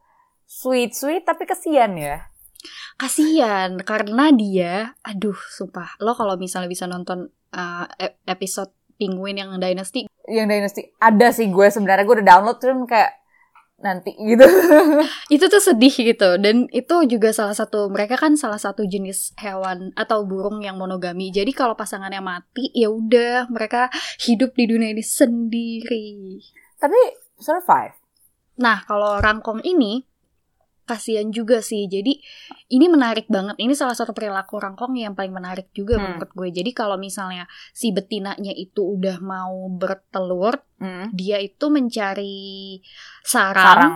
[0.49, 2.33] sweet sweet tapi kesian ya.
[2.97, 5.99] Kasian karena dia, aduh, sumpah.
[5.99, 7.87] Lo kalau misalnya bisa nonton uh,
[8.27, 13.11] episode Penguin yang Dynasty, Yang Dynasty ada sih gue sebenarnya gue udah download cuman kayak
[13.83, 14.47] nanti gitu.
[15.35, 16.39] itu tuh sedih gitu.
[16.39, 21.35] Dan itu juga salah satu, mereka kan salah satu jenis hewan atau burung yang monogami.
[21.35, 23.91] Jadi kalau pasangannya mati, ya udah mereka
[24.23, 26.39] hidup di dunia ini sendiri.
[26.83, 26.99] tapi
[27.39, 27.95] survive.
[28.59, 30.12] Nah, kalau rangkong ini
[30.83, 31.87] kasihan juga sih.
[31.87, 32.19] Jadi
[32.75, 33.55] ini menarik banget.
[33.59, 36.19] Ini salah satu perilaku rangkong yang paling menarik juga Hmm.
[36.19, 36.49] menurut gue.
[36.51, 41.15] Jadi kalau misalnya si betinanya itu udah mau bertelur, Hmm.
[41.15, 42.83] dia itu mencari
[43.23, 43.93] sarang, Sarang.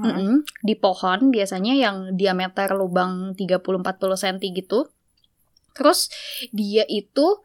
[0.00, 0.36] hmm.
[0.64, 4.88] Di pohon biasanya yang diameter lubang 30-40 cm gitu.
[5.76, 6.08] Terus
[6.50, 7.44] dia itu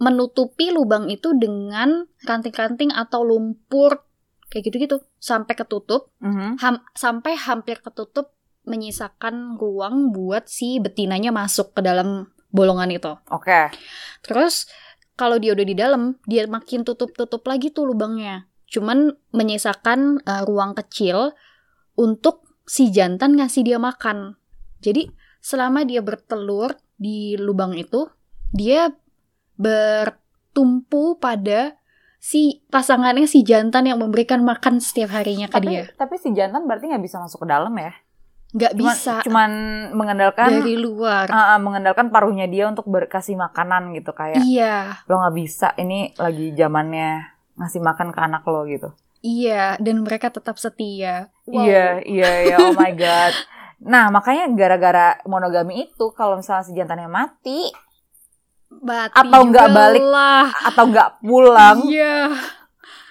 [0.00, 4.08] menutupi lubang itu dengan ranting-ranting atau lumpur
[4.50, 6.58] kayak gitu-gitu sampai ketutup Mhm.
[6.58, 8.34] ham- sampai hampir ketutup
[8.66, 13.14] menyisakan ruang buat si betinanya masuk ke dalam bolongan itu.
[13.30, 13.70] Oke.
[14.20, 14.66] Terus
[15.16, 18.50] kalau dia udah di dalam, dia makin tutup-tutup lagi tuh lubangnya.
[18.66, 21.32] Cuman menyisakan uh, ruang kecil
[21.94, 24.36] untuk si jantan ngasih dia makan.
[24.80, 25.08] Jadi
[25.40, 28.06] selama dia bertelur di lubang itu,
[28.52, 28.92] dia
[29.56, 31.79] bertumpu pada
[32.20, 35.84] si pasangannya si jantan yang memberikan makan setiap harinya ke Tapi dia.
[35.96, 37.96] tapi si jantan berarti nggak bisa masuk ke dalam ya?
[38.50, 39.50] Nggak Cuman, bisa Cuman
[39.94, 41.30] mengandalkan dari luar.
[41.30, 46.12] Ah, ah, mengandalkan paruhnya dia untuk berkasih makanan gitu kayak Iya, lo nggak bisa ini
[46.18, 47.24] lagi zamannya
[47.56, 48.92] ngasih makan ke anak lo gitu.
[49.20, 51.28] iya, dan mereka tetap setia.
[51.44, 51.62] Wow.
[51.62, 53.32] Iya iya iya oh my god.
[53.80, 57.72] Nah, makanya gara-gara monogami itu kalau misalnya si jantannya mati
[58.70, 60.00] Mati Atau nggak balik.
[60.00, 60.46] lah.
[60.64, 62.30] atau nggak pulang, Iya.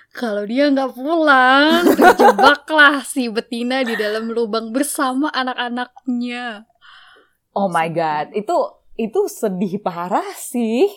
[0.10, 6.66] Kalau dia nggak pulang, terjebaklah si betina di dalam lubang bersama anak-anaknya.
[7.52, 8.56] oh my god, itu
[8.96, 10.88] itu sedih parah sih.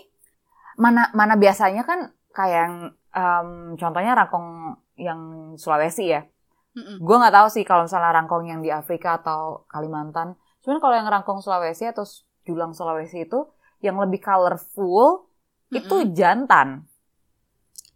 [0.74, 2.74] Mana mana biasanya kan kayak yang
[3.12, 5.20] em, contohnya rangkong yang
[5.54, 6.22] Sulawesi ya.
[6.72, 6.98] Mm-mm.
[6.98, 10.34] Gue nggak tahu sih kalau misalnya rangkong yang di Afrika atau Kalimantan.
[10.64, 12.02] Cuman kalau yang rangkong Sulawesi atau
[12.42, 13.44] julang Sulawesi itu
[13.82, 15.26] yang lebih colorful
[15.74, 16.14] itu Mm-mm.
[16.14, 16.86] jantan.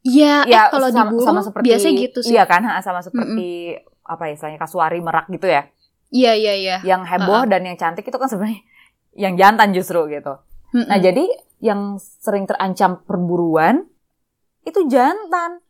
[0.07, 2.35] Iya, eh, Ya kalau sama, diburu sama seperti biasa gitu sih.
[2.35, 3.75] Iya kan, sama seperti
[4.07, 5.67] apa ya istilahnya kasuari merak gitu ya.
[6.15, 6.77] Iya, iya, iya.
[6.87, 8.63] Yang heboh dan yang cantik itu kan sebenarnya
[9.27, 10.39] yang jantan justru gitu.
[10.75, 10.87] Mm-mm.
[10.87, 11.25] Nah, jadi
[11.59, 13.87] yang sering terancam perburuan
[14.63, 15.63] itu jantan.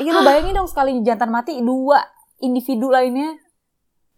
[0.00, 2.02] Iya, lu bayangin dong sekali jantan mati, dua
[2.42, 3.36] individu lainnya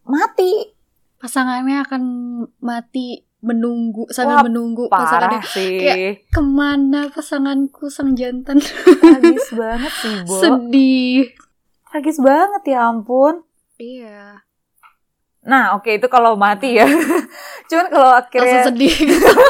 [0.07, 0.73] mati.
[1.17, 2.03] pasangannya akan
[2.61, 5.79] mati menunggu sambil Wah, menunggu pasangannya sih.
[5.79, 10.35] kayak- ke mana pasanganku sang jantan Tragis banget sih, Bo.
[10.37, 11.31] sedih
[11.87, 13.47] Tragis banget ya ampun.
[13.77, 14.43] iya
[15.41, 16.91] Nah, oke itu kalau mati ya.
[17.71, 18.95] Cuman kalau langsung akhirnya sedih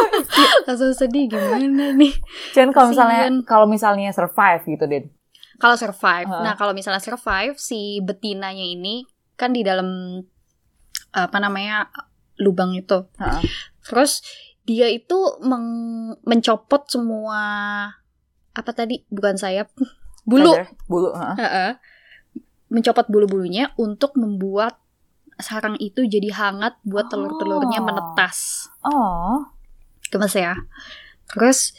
[0.68, 2.12] langsung sedih gimana nih
[2.52, 5.04] cuman kalau misalnya kalau misalnya survive gitu, Din.
[5.56, 6.42] kalau survive Heeh.
[6.42, 9.04] nah kalau misalnya survive si betinanya ini
[9.34, 10.20] kan di dalam
[11.10, 11.88] apa namanya
[12.36, 13.40] lubang itu Heeh.
[13.86, 14.20] Terus
[14.62, 17.42] dia itu meng- mencopot semua
[18.50, 19.70] apa tadi bukan sayap
[20.28, 21.34] bulu Feather, bulu, heeh.
[21.38, 21.70] Heeh.
[22.66, 24.82] mencopot bulu-bulunya untuk membuat
[25.36, 27.84] sarang itu jadi hangat buat telur-telurnya Oh.
[27.84, 28.66] menetas.
[28.82, 29.38] Oh.
[30.08, 30.56] Gemes ya.
[31.28, 31.76] Terus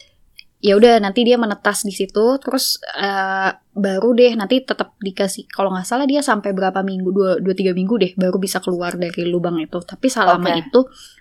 [0.57, 5.69] ya udah nanti dia menetas di situ terus eh, baru deh nanti tetap dikasih kalau
[5.69, 9.29] nggak salah dia sampai berapa minggu dua dua tiga minggu deh baru bisa keluar dari
[9.29, 10.65] lubang itu tapi selama Oke.
[10.65, 10.79] itu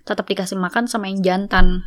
[0.09, 1.85] tetap dikasih makan sama yang jantan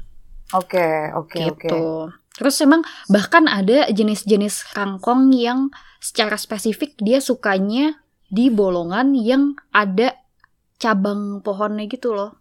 [0.50, 1.70] Oke, oke, oke.
[1.70, 2.10] gitu.
[2.34, 5.70] Terus emang bahkan ada jenis-jenis kangkong yang
[6.02, 8.02] secara spesifik dia sukanya
[8.34, 10.18] di bolongan yang ada
[10.82, 12.40] cabang pohonnya gitu loh.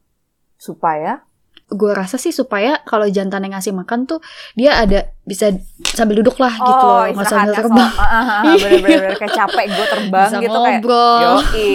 [0.56, 1.27] Supaya
[1.68, 5.52] Gue rasa sih supaya kalau jantan yang ngasih makan tuh dia ada bisa
[5.84, 7.90] sambil duduk lah gitu oh, loh, nggak usah istirahatnya terbang.
[7.90, 11.20] so- ah, ah, ah, bener-bener kayak capek gue terbang Bisa gitu kayak ngobrol.
[11.20, 11.72] yoi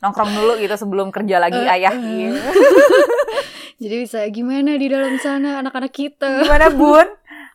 [0.00, 2.40] nongkrong dulu gitu sebelum kerja lagi Eh, ayah gitu.
[3.80, 6.40] Jadi bisa gimana di dalam sana anak-anak kita.
[6.40, 7.04] Gimana bun?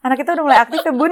[0.01, 1.09] Anak kita udah mulai aktif ya bun?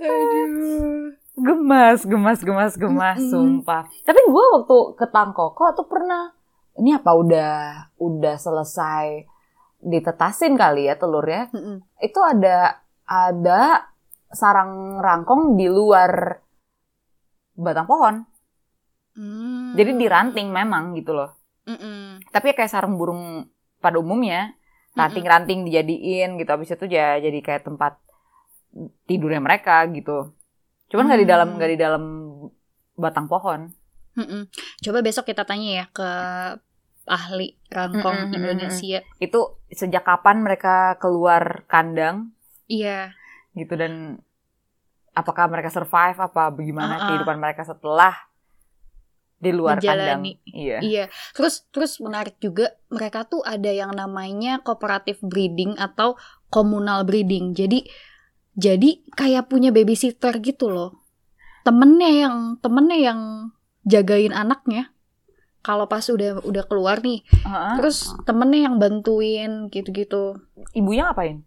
[0.00, 1.23] Aduh.
[1.34, 3.30] Gemas, gemas, gemas, gemas, Mm-mm.
[3.30, 3.90] sumpah.
[4.06, 6.30] Tapi gue waktu ke Tangkoko tuh pernah,
[6.78, 7.52] ini apa udah
[7.98, 9.26] udah selesai
[9.84, 11.50] ditetasin kali ya telurnya?
[11.50, 11.82] Mm-mm.
[11.98, 13.90] Itu ada ada
[14.30, 16.42] sarang rangkong di luar
[17.54, 18.14] batang pohon.
[19.14, 19.78] Hmm.
[19.78, 21.30] Jadi diranting memang gitu loh.
[21.70, 22.22] Mm-mm.
[22.34, 23.46] Tapi kayak sarang burung
[23.78, 24.58] pada umumnya,
[24.98, 26.50] ranting-ranting dijadiin gitu.
[26.50, 27.98] Habis itu ya jadi kayak tempat
[29.06, 30.34] tidurnya mereka gitu.
[30.94, 31.56] Cuman nggak di dalam Hmm.
[31.58, 32.04] nggak di dalam
[32.94, 33.66] batang pohon.
[34.14, 34.46] Mm-mm.
[34.78, 36.08] Coba besok kita tanya ya ke
[37.04, 39.02] ahli rangkong mm-mm, Indonesia.
[39.18, 42.30] Itu sejak kapan mereka keluar kandang
[42.64, 43.10] Iya.
[43.52, 44.22] gitu dan
[45.12, 47.06] apakah mereka survive apa bagaimana Uh-uh.
[47.10, 48.14] kehidupan mereka setelah
[49.36, 50.38] di luar Menjalani.
[50.38, 50.54] kandang.
[50.54, 50.78] Iya.
[50.80, 51.04] Iya.
[51.34, 56.14] Terus terus menarik juga mereka tuh ada yang namanya cooperative breeding atau
[56.48, 57.52] communal breeding.
[57.52, 57.84] Jadi
[58.54, 61.02] jadi kayak punya babysitter gitu loh.
[61.66, 63.20] Temennya yang temennya yang
[63.82, 64.94] jagain anaknya.
[65.64, 67.74] Kalau pas udah udah keluar nih, Heeh.
[67.80, 70.36] terus temennya yang bantuin gitu-gitu.
[70.76, 71.40] Ibunya ngapain?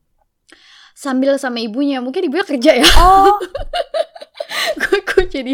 [0.97, 2.89] Sambil sama ibunya, mungkin ibunya kerja ya.
[2.97, 3.37] Oh,
[4.81, 5.53] gue gue jadi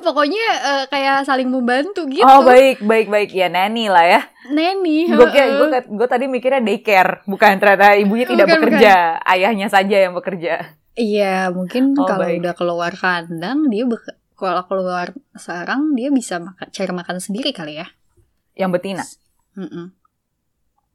[0.00, 2.24] pokoknya eh, kayak saling membantu gitu.
[2.24, 4.20] oh baik, baik, baik ya nanny lah ya.
[4.48, 5.12] Neni.
[5.12, 5.84] gue heeh.
[5.84, 11.48] gue tadi mikirnya daycare bukan ternyata ibunya tidak Bukan, bekerja ayahnya saja yang bekerja Iya,
[11.48, 12.42] mungkin Oh, kalau baik.
[12.42, 13.86] udah keluar kandang dia
[14.34, 17.86] kalau keluar sarang dia bisa makan cari makan sendiri kali ya.
[18.52, 19.06] yang betina
[19.54, 19.94] Mm-mm.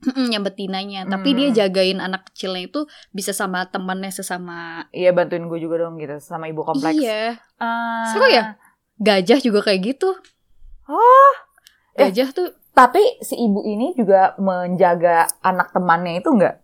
[0.04, 1.38] Mm-mm, yang betinanya, tapi Hmm.
[1.40, 6.20] dia jagain anak kecilnya itu bisa sama temannya sesama iya bantuin gue juga dong gitu
[6.20, 8.04] sama ibu kompleks Iya, Ah.
[8.06, 8.60] Seru ya?
[8.98, 10.12] gajah juga kayak gitu.
[10.86, 11.32] oh
[11.94, 12.04] Eh.
[12.06, 16.60] Gajah tuh tapi si ibu ini juga menjaga anak temannya itu enggak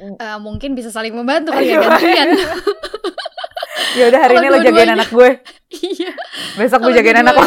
[0.00, 2.28] eh, mungkin bisa saling membantu kali ya gantian.
[3.98, 5.30] ya udah hari ini lo jagain anak gue
[5.70, 6.12] Iya.
[6.56, 7.46] besok gue jagain anak lo.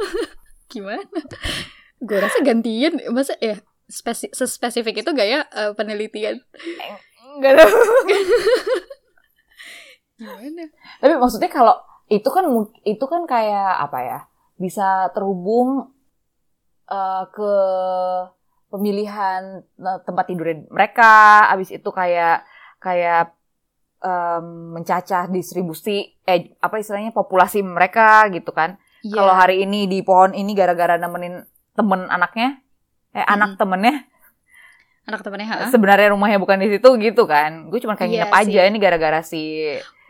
[0.72, 1.20] Gimana?
[2.00, 6.40] Gue rasa gantian, masa ya spesi sespesifik itu gak ya eh, penelitian?
[7.34, 7.68] enggak tahu
[10.14, 10.64] Gimana?
[11.02, 11.74] tapi maksudnya kalau
[12.06, 12.46] itu kan
[12.86, 14.18] itu kan kayak apa ya?
[14.54, 15.90] Bisa terhubung
[16.86, 17.52] eh, ke
[18.74, 22.42] pemilihan eh, tempat tidur mereka, abis itu kayak
[22.82, 23.30] kayak
[24.02, 28.74] em, mencacah distribusi eh apa istilahnya populasi mereka gitu kan.
[29.06, 29.14] Iya.
[29.22, 31.46] Kalau hari ini di pohon ini gara-gara nemenin
[31.78, 32.58] temen anaknya,
[33.14, 34.02] eh anak temennya,
[35.06, 35.56] anak temannya ha?
[35.70, 37.70] sebenarnya rumahnya bukan di situ gitu kan.
[37.70, 38.40] Gue cuma kayak Iya nginep sih.
[38.50, 39.42] aja ini gara-gara si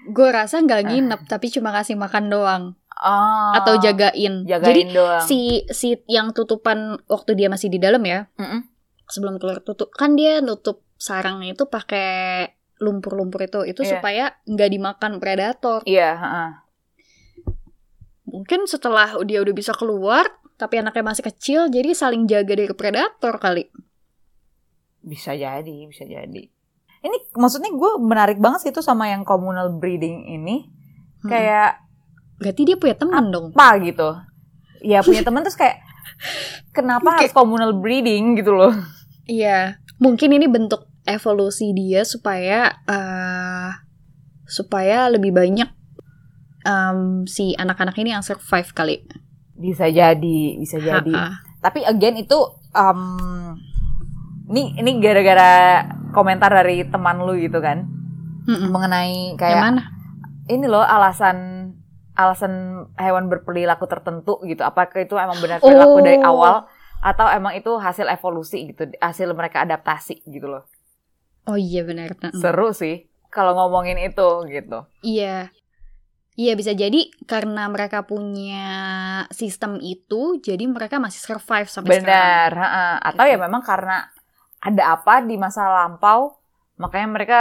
[0.05, 2.63] Gue rasa nggak nginep tapi cuma kasih makan doang
[3.05, 4.43] ah, atau jagain.
[4.43, 5.21] jagain Jadi doang.
[5.21, 8.65] si si yang tutupan waktu dia masih di dalam ya Mm-mm.
[9.07, 13.91] sebelum keluar tutup kan dia nutup sarangnya itu pakai lumpur-lumpur itu itu Iya.
[13.93, 15.85] supaya nggak dimakan predator.
[15.85, 16.49] Iya, heeh.
[18.27, 23.37] Mungkin setelah dia udah bisa keluar tapi anaknya masih kecil jadi saling jaga dari predator
[23.37, 23.69] kali.
[24.99, 26.49] bisa jadi, bisa jadi.
[26.99, 30.65] Ini maksudnya gue menarik banget sih itu sama yang communal breeding ini.
[31.21, 31.29] Hmm.
[31.29, 31.84] Kayak
[32.41, 33.51] Berarti dia punya teman dong.
[33.55, 34.09] apa gitu?
[34.85, 35.81] Ya punya temen terus kayak
[36.77, 38.75] kenapa harus communal breeding gitu loh?
[39.25, 43.71] Iya, mungkin ini bentuk evolusi dia supaya eh
[44.45, 45.69] supaya lebih banyak
[46.69, 49.01] em, si anak-anak ini yang survive kali.
[49.57, 51.15] Bisa jadi, bisa jadi.
[51.15, 51.41] Ha-ha.
[51.65, 52.37] Tapi again itu
[52.77, 53.57] um,
[54.53, 55.81] ini ini gara-gara
[56.13, 57.89] komentar dari teman lu gitu kan
[58.45, 58.69] Mm-mm.
[58.69, 59.83] mengenai Yang kayak mana?
[60.53, 61.64] ini loh alasan
[62.15, 62.53] alasan
[62.95, 64.63] hewan berperilaku tertentu gitu.
[64.63, 65.67] Apakah itu emang benar Oh.
[65.67, 66.67] perilaku dari awal
[66.99, 70.65] atau emang itu hasil evolusi gitu, hasil mereka adaptasi gitu loh.
[71.45, 72.17] Oh iya benar.
[72.33, 74.89] Seru sih kalau ngomongin itu gitu.
[75.01, 75.53] Iya.
[76.35, 78.67] Iya bisa jadi karena mereka punya
[79.31, 82.59] sistem itu, jadi mereka masih survive sampai sekarang.
[82.59, 83.45] Benar, atau ya Gitu.
[83.45, 84.11] memang karena
[84.59, 86.35] ada apa di masa lampau
[86.75, 87.39] makanya mereka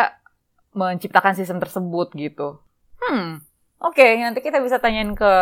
[0.74, 2.62] menciptakan sistem tersebut gitu.
[3.00, 3.42] Hmm.
[3.84, 5.34] Oke, nanti kita bisa tanyain ke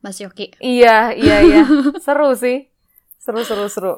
[0.00, 0.48] Mas Yoki.
[0.58, 1.62] Iya, iya, iya.
[2.04, 2.72] seru sih.
[3.20, 3.94] Seru, seru, seru.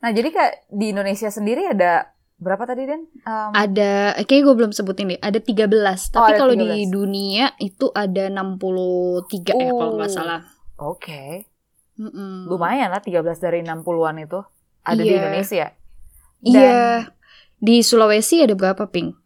[0.00, 2.08] Nah, jadi kayak di Indonesia sendiri ada
[2.38, 3.04] berapa tadi, Den?
[3.22, 5.20] Um, Ada, kayaknya gue belum sebutin deh.
[5.20, 5.68] Ada 13.
[6.08, 6.64] Tapi Oh, kalau 13.
[6.64, 10.16] di dunia itu ada 63 ya kalau nggak Oh.
[10.16, 10.40] salah.
[10.78, 11.44] Oke.
[11.98, 12.46] Mm-mm.
[12.46, 14.40] Lumayan lah 13 dari 60-an itu.
[14.86, 15.18] Ada di Iya.
[15.20, 15.66] Indonesia.
[16.40, 16.78] Iya.
[17.58, 19.18] Di Sulawesi ada berapa, Pink?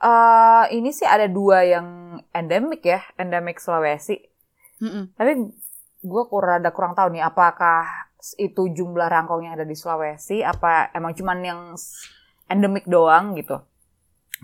[0.00, 1.99] Eh, ini sih ada dua yang
[2.34, 4.18] endemik ya, endemik Sulawesi.
[4.80, 5.12] Mm-mm.
[5.14, 5.32] Tapi
[6.00, 8.08] gue kurang ada kurang tahu nih apakah
[8.40, 11.60] itu jumlah rangkong yang ada di Sulawesi apa emang cuman yang
[12.48, 13.60] endemik doang gitu.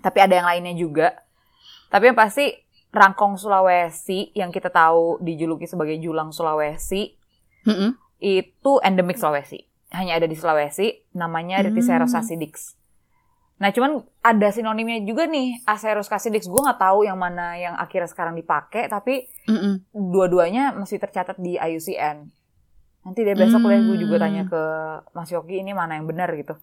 [0.01, 1.25] Tapi ada yang lainnya juga.
[1.89, 2.53] Tapi yang pasti
[2.93, 7.17] rangkong Sulawesi yang kita tahu dijuluki sebagai julang Sulawesi
[7.65, 7.97] Mm-mm.
[8.21, 9.65] itu endemik Sulawesi.
[9.91, 11.71] Hanya ada di Sulawesi, namanya Hmm.
[11.71, 12.75] Riticeros cassidix.
[13.57, 13.91] Nah, cuman
[14.21, 16.45] ada sinonimnya juga nih, Aceros cassidix.
[16.45, 19.81] Gue nggak tahu yang mana yang akhirnya sekarang dipakai, tapi Mm-mm.
[19.91, 22.29] dua-duanya masih tercatat di IUCN.
[23.01, 24.23] Nanti deh besok deh gue juga Hmm.
[24.23, 24.61] tanya ke
[25.11, 26.53] Mas Yogi ini mana yang benar gitu.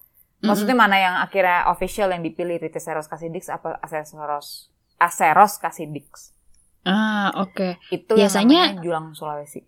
[0.44, 4.68] Maksudnya mana yang akhirnya official yang dipilih Riticeros cassidix apa Aceros
[5.00, 6.36] Aceros cassidix.
[6.84, 7.80] Ah, oke.
[7.88, 9.64] Itu Biasanya- julang Sulawesi.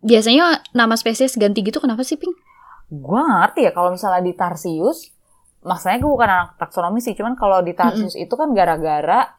[0.00, 2.36] Biasanya nama spesies ganti gitu kenapa sih, Pink?
[2.90, 5.08] Gue ngerti ya kalau misalnya di Tarsius,
[5.60, 9.36] maksudnya gue bukan anak taksonomi sih, cuman kalau di Tarsius itu kan gara-gara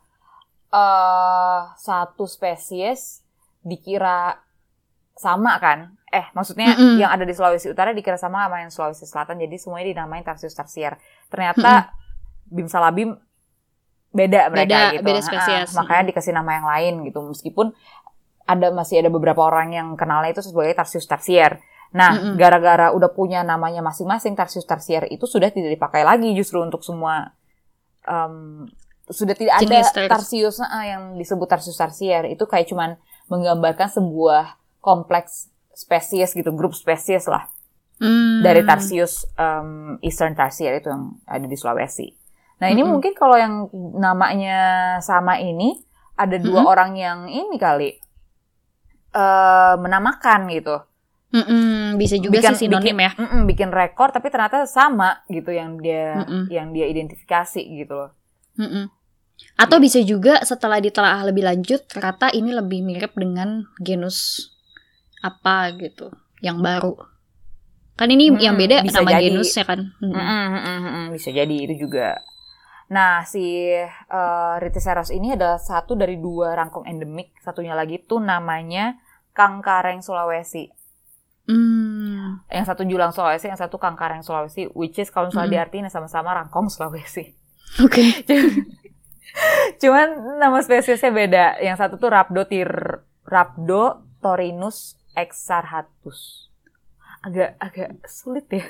[0.72, 3.26] eh satu spesies
[3.62, 4.40] dikira
[5.18, 5.98] sama kan?
[6.12, 7.00] Eh, maksudnya Mm-mm.
[7.00, 10.52] yang ada di Sulawesi Utara dikira sama sama yang Sulawesi Selatan, jadi semuanya dinamain Tarsius
[10.54, 11.00] tarsier.
[11.32, 11.96] Ternyata
[12.52, 13.16] Bim salabim
[14.12, 15.04] beda mereka Beda- gitu.
[15.08, 15.72] beda spesies.
[15.72, 17.20] makanya dikasih nama yang lain gitu.
[17.24, 17.72] Meskipun
[18.44, 21.64] ada masih ada beberapa orang yang kenalnya itu sebagai Tarsius tarsier.
[21.92, 26.80] Nah, gara-gara udah punya namanya masing-masing Tarsius tarsier itu sudah tidak dipakai lagi justru untuk
[26.88, 27.36] semua
[28.08, 28.64] em,
[29.12, 32.96] sudah tidak ada Jenis tars- Tarsius ah, yang disebut Tarsius tarsier itu kayak cuman
[33.28, 37.52] menggambarkan sebuah kompleks spesies gitu, grup spesies lah
[38.02, 38.42] Hmm.
[38.42, 42.08] dari Tarsius em, Eastern Tarsier itu yang ada di Sulawesi.
[42.58, 42.98] Nah ini Mm-mm.
[42.98, 43.68] mungkin kalau yang
[44.00, 44.60] namanya
[45.04, 45.78] sama ini
[46.18, 46.72] ada dua Mm-mm.
[46.72, 48.00] orang yang ini kali
[49.12, 50.82] eh menamakan gitu.
[51.32, 53.12] Mm-mm, bisa juga Bikin- sih sinonim bikin- ya.
[53.16, 56.52] Mm-mm, bikin rekor tapi ternyata sama gitu yang dia Mm-mm.
[56.52, 58.12] yang dia identifikasi gitu loh.
[58.60, 58.92] Mm-mm.
[59.56, 64.52] Atau bisa juga setelah ditelaah lebih lanjut ternyata ini lebih mirip dengan genus
[65.24, 66.12] apa gitu
[66.44, 67.00] yang baru.
[67.96, 69.32] Kan ini Mm-mm, yang beda bisa nama jadi.
[69.32, 69.80] genusnya kan.
[70.04, 70.12] Mm-mm.
[70.14, 72.20] Mm-mm, mm-mm, mm-mm, bisa jadi itu juga.
[72.92, 77.40] Nah, si eh, Riticeros ini adalah satu dari dua rangkong endemik.
[77.40, 79.00] Satunya lagi tuh namanya
[79.32, 80.68] Kangkareng Sulawesi.
[81.50, 82.46] Hmm.
[82.48, 85.58] Yang satu Julang Sulawesi, yang satu Kangkareng Sulawesi, which is kalau misalnya Mm-mm.
[85.58, 87.34] diartiin sama-sama rangkong Sulawesi.
[87.82, 88.04] Oke.
[89.82, 91.46] Cuman nama spesiesnya beda.
[91.64, 92.70] Yang satu tuh Rhabdotir
[93.26, 96.52] Rhabdotorinus exarhatus.
[97.24, 98.66] Agak agak sulit ya.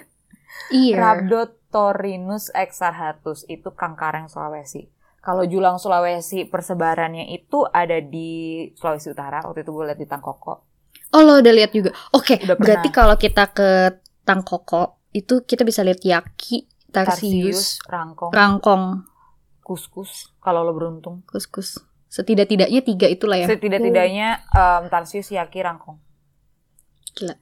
[0.70, 0.96] Iya.
[1.02, 4.92] Rhabdotorinus exarhatus itu Kangkareng Sulawesi.
[5.22, 9.46] Kalau Julang Sulawesi persebarannya itu ada di Sulawesi Utara.
[9.46, 10.71] Waktu itu gue lihat di Tangkoko.
[11.12, 11.92] Oh lo udah lihat juga.
[12.16, 12.56] Oke, pernah.
[12.56, 18.84] berarti kalau kita ke Tangkoko itu kita bisa lihat Yaki, Tarsius, Tarsius, Rangkong, Rangkong,
[19.60, 20.32] Kuskus.
[20.40, 21.28] Kalau lo beruntung.
[21.28, 21.84] Kuskus.
[22.12, 23.48] Setidak-tidaknya tiga itulah ya.
[23.48, 26.00] Setidak-tidaknya em, Tarsius, Yaki, Rangkong.
[27.16, 27.36] Gila.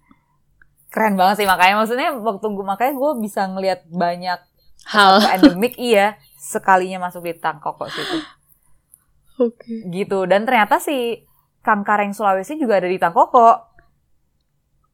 [0.90, 4.42] Keren banget sih makanya maksudnya waktu gue makanya gue bisa ngelihat banyak
[4.90, 5.22] Hal.
[5.38, 8.18] endemik iya sekalinya masuk di Tangkoko situ
[9.38, 9.86] Oke.
[9.94, 11.29] gitu dan ternyata si
[11.70, 13.70] Kangkareng Sulawesi juga ada di Tangkoko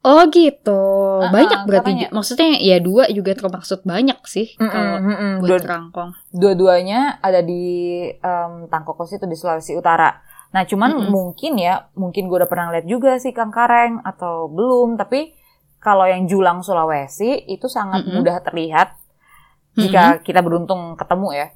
[0.06, 0.82] Oh gitu.
[1.18, 1.82] Ah, banyak berarti.
[1.82, 2.08] katanya.
[2.14, 6.10] Maksudnya ya dua juga termaksud banyak sih kalau Mm-mm, buat Dua- Rangkong.
[6.30, 7.64] dua-duanya ada di
[8.14, 10.14] em, Tangkoko situ di Sulawesi Utara.
[10.54, 11.10] Nah, cuman Mm-mm.
[11.10, 15.34] mungkin ya, mungkin gue udah pernah lihat juga sih Kang Kareng atau belum, tapi
[15.82, 18.22] kalau yang Julang Sulawesi itu sangat Mm-mm.
[18.22, 18.94] mudah terlihat
[19.74, 21.48] jika kita beruntung ketemu ya.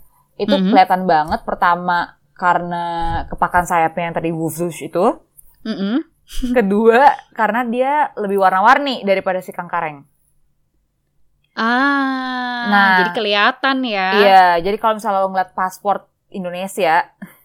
[0.41, 0.73] Itu Mm-mm.
[0.73, 2.83] kelihatan banget pertama karena
[3.27, 5.19] kepakan sayapnya yang tadi wufzush itu,
[5.67, 5.99] Mm-mm.
[6.57, 7.03] kedua
[7.35, 10.07] karena dia lebih warna-warni daripada si Kang Kareng.
[11.59, 12.95] Ah, Nah.
[13.03, 14.07] jadi kelihatan ya.
[14.15, 17.03] Iya, jadi kalau misalnya lo ngeliat paspor Indonesia,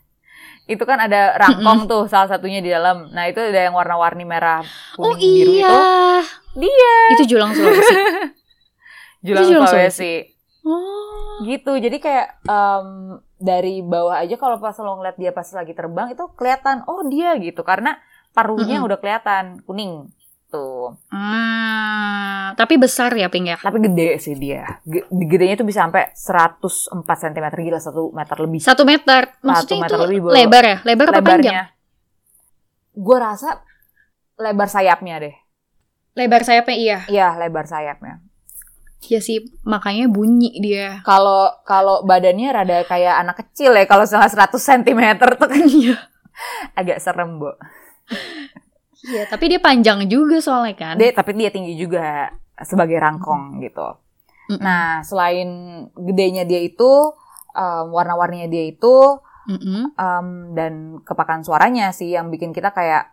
[0.71, 3.11] itu kan ada rangkong tuh salah satunya di dalam.
[3.11, 4.63] Nah itu ada yang warna-warni merah,
[4.97, 5.67] Oh kuning, biru iya.
[5.67, 5.79] itu.
[6.63, 6.95] Dia.
[7.19, 7.95] Itu Julang Sulawesi.
[9.27, 10.15] Julang Julang Sulawesi.
[10.65, 11.45] Oh.
[11.45, 12.89] Gitu, jadi kayak em,
[13.37, 17.37] dari bawah aja kalau pas lo ngeliat dia pas lagi terbang itu kelihatan, oh dia
[17.39, 17.63] gitu.
[17.63, 18.01] Karena
[18.33, 18.89] paruhnya Mm-mm.
[18.89, 20.09] udah kelihatan, kuning.
[20.55, 20.95] Tuh.
[21.11, 23.59] Ah, tapi besar ya Ping ya.
[23.59, 24.79] Tapi gede sih dia.
[24.87, 28.61] Ge- Gedenya tuh bisa sampai 104 cm, gila, 1 meter lebih.
[28.63, 29.35] Satu meter.
[29.43, 30.77] Maksudnya meter itu lebih, lebar ya?
[30.87, 31.67] Lebar apa panjang?
[32.95, 33.67] Gue rasa
[34.39, 35.35] lebar sayapnya deh.
[36.15, 36.99] Lebar sayapnya iya.
[37.11, 38.23] Iya, lebar sayapnya.
[39.05, 39.39] Iya sih,
[39.69, 41.05] makanya bunyi dia.
[41.05, 45.97] Kalau kalau badannya rada kayak anak kecil ya, kalau salah 100 cm tuh kan Iya.
[46.73, 47.53] agak serem, Bu.
[49.05, 50.95] Iya, tapi dia panjang juga soalnya kan.
[50.97, 52.33] Dia, tapi dia tinggi juga
[52.65, 54.01] sebagai rangkong gitu.
[54.49, 54.61] Mm-mm.
[54.61, 55.49] Nah, selain
[55.93, 57.13] gedenya dia itu,
[57.53, 59.93] em, warna-warninya dia itu, Mm-mm.
[59.93, 60.73] em, dan
[61.05, 63.13] kepakan suaranya sih yang bikin kita kayak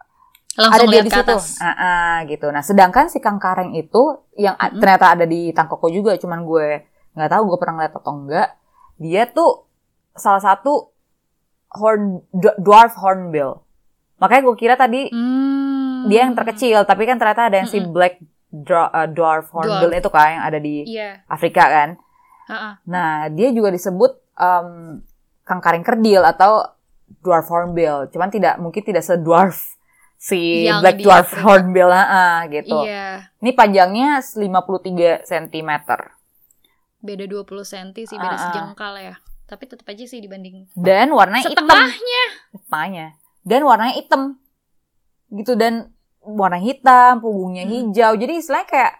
[0.51, 1.35] Langsung ada dia di situ.
[1.59, 2.47] Ah, ah, gitu.
[2.47, 4.03] Nah, sedangkan si Kang Kareng itu
[4.35, 4.79] yang a- Mm-mm.
[4.79, 6.67] ternyata ada di Tangkoko juga, cuman gue
[7.11, 8.49] nggak tahu gue pernah ngeliat atau enggak.
[8.97, 9.63] Dia tuh
[10.11, 10.91] salah satu
[11.71, 12.19] horn
[12.59, 13.63] dwarf hornbill.
[14.19, 16.05] Makanya gue kira tadi Hmm.
[16.05, 17.95] dia yang terkecil, tapi kan ternyata ada yang si Mm-mm.
[17.95, 18.19] black
[18.51, 21.23] dra- uh, dwarf hornbill itu kan yang ada di Iya.
[21.25, 21.89] Afrika kan.
[22.51, 22.71] Ha-ha.
[22.83, 24.99] Nah, dia juga disebut em,
[25.41, 26.75] Kang Kareng kerdil atau
[27.19, 28.11] dwarf hornbill.
[28.11, 29.79] Cuman tidak mungkin tidak sedwarf
[30.21, 32.85] si Yang black dwarf hornbill ah, ah, gitu.
[32.85, 33.33] Iya.
[33.41, 35.71] Ini panjangnya 53 cm.
[37.01, 38.41] Beda 20 cm sih, beda ah.
[38.45, 39.15] sejengkal ya.
[39.49, 41.65] Tapi tetap aja sih dibanding Dan warnanya hitam.
[41.65, 42.23] setengahnya.
[42.53, 43.07] Setengahnya.
[43.41, 44.21] Dan warnanya hitam.
[45.33, 45.89] Gitu dan
[46.21, 47.89] warna hitam, punggungnya Hmm.
[47.89, 48.13] hijau.
[48.13, 48.93] Jadi istilahnya kayak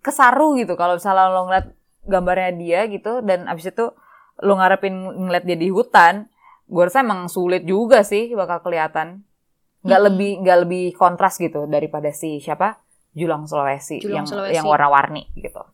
[0.00, 1.66] kesaru gitu kalau misalnya lo ngeliat
[2.08, 3.92] gambarnya dia gitu dan abis itu
[4.40, 4.96] lo ngarepin
[5.28, 6.24] ngeliat dia di hutan,
[6.64, 9.27] gue rasa emang sulit juga sih bakal kelihatan.
[9.88, 10.08] Nggak Mm-mm.
[10.12, 12.84] lebih nggak lebih kontras gitu daripada si siapa
[13.16, 14.54] Julang Sulawesi Julang yang Sulawesi.
[14.60, 15.64] yang warna-warni gitu.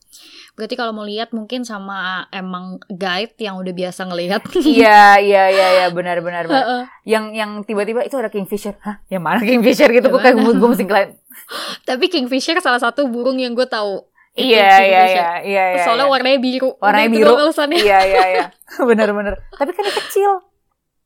[0.54, 4.46] Berarti kalau mau lihat mungkin sama emang guide yang udah biasa ngelihat.
[4.62, 6.86] iya iya iya iya benar benar benar.
[7.02, 8.78] Yang yang tiba-tiba itu ada kingfisher.
[8.86, 9.02] Hah?
[9.10, 10.06] Yang mana kingfisher gitu?
[10.14, 11.10] Gue kayak gue mesti ngeliat.
[11.90, 14.06] Tapi kingfisher salah satu burung yang gue tahu.
[14.34, 15.64] Iya iya iya iya.
[15.78, 16.14] iya, Soalnya iya.
[16.14, 16.70] warnanya biru.
[16.82, 17.34] Warnanya biru.
[17.74, 18.46] Iya iya iya.
[18.88, 19.42] Bener-bener.
[19.54, 20.53] Tapi kan kecil.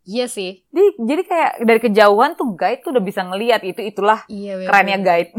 [0.09, 0.64] Iya sih.
[0.66, 4.56] Jadi, jadi kayak dari kejauhan tuh guide tuh udah bisa ngelihat itu itulah Iya.
[4.56, 4.66] bener.
[4.66, 5.32] kerennya guide.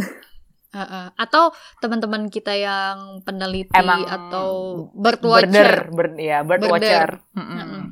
[0.69, 1.05] Heeh.
[1.17, 1.49] Atau
[1.79, 4.49] teman-teman kita yang peneliti Emang atau
[4.93, 5.49] bird watcher.
[5.49, 6.69] Birder, bird, ya, bird Birder.
[6.71, 7.09] watcher.
[7.33, 7.57] Mm-mm.
[7.57, 7.83] Mm-mm.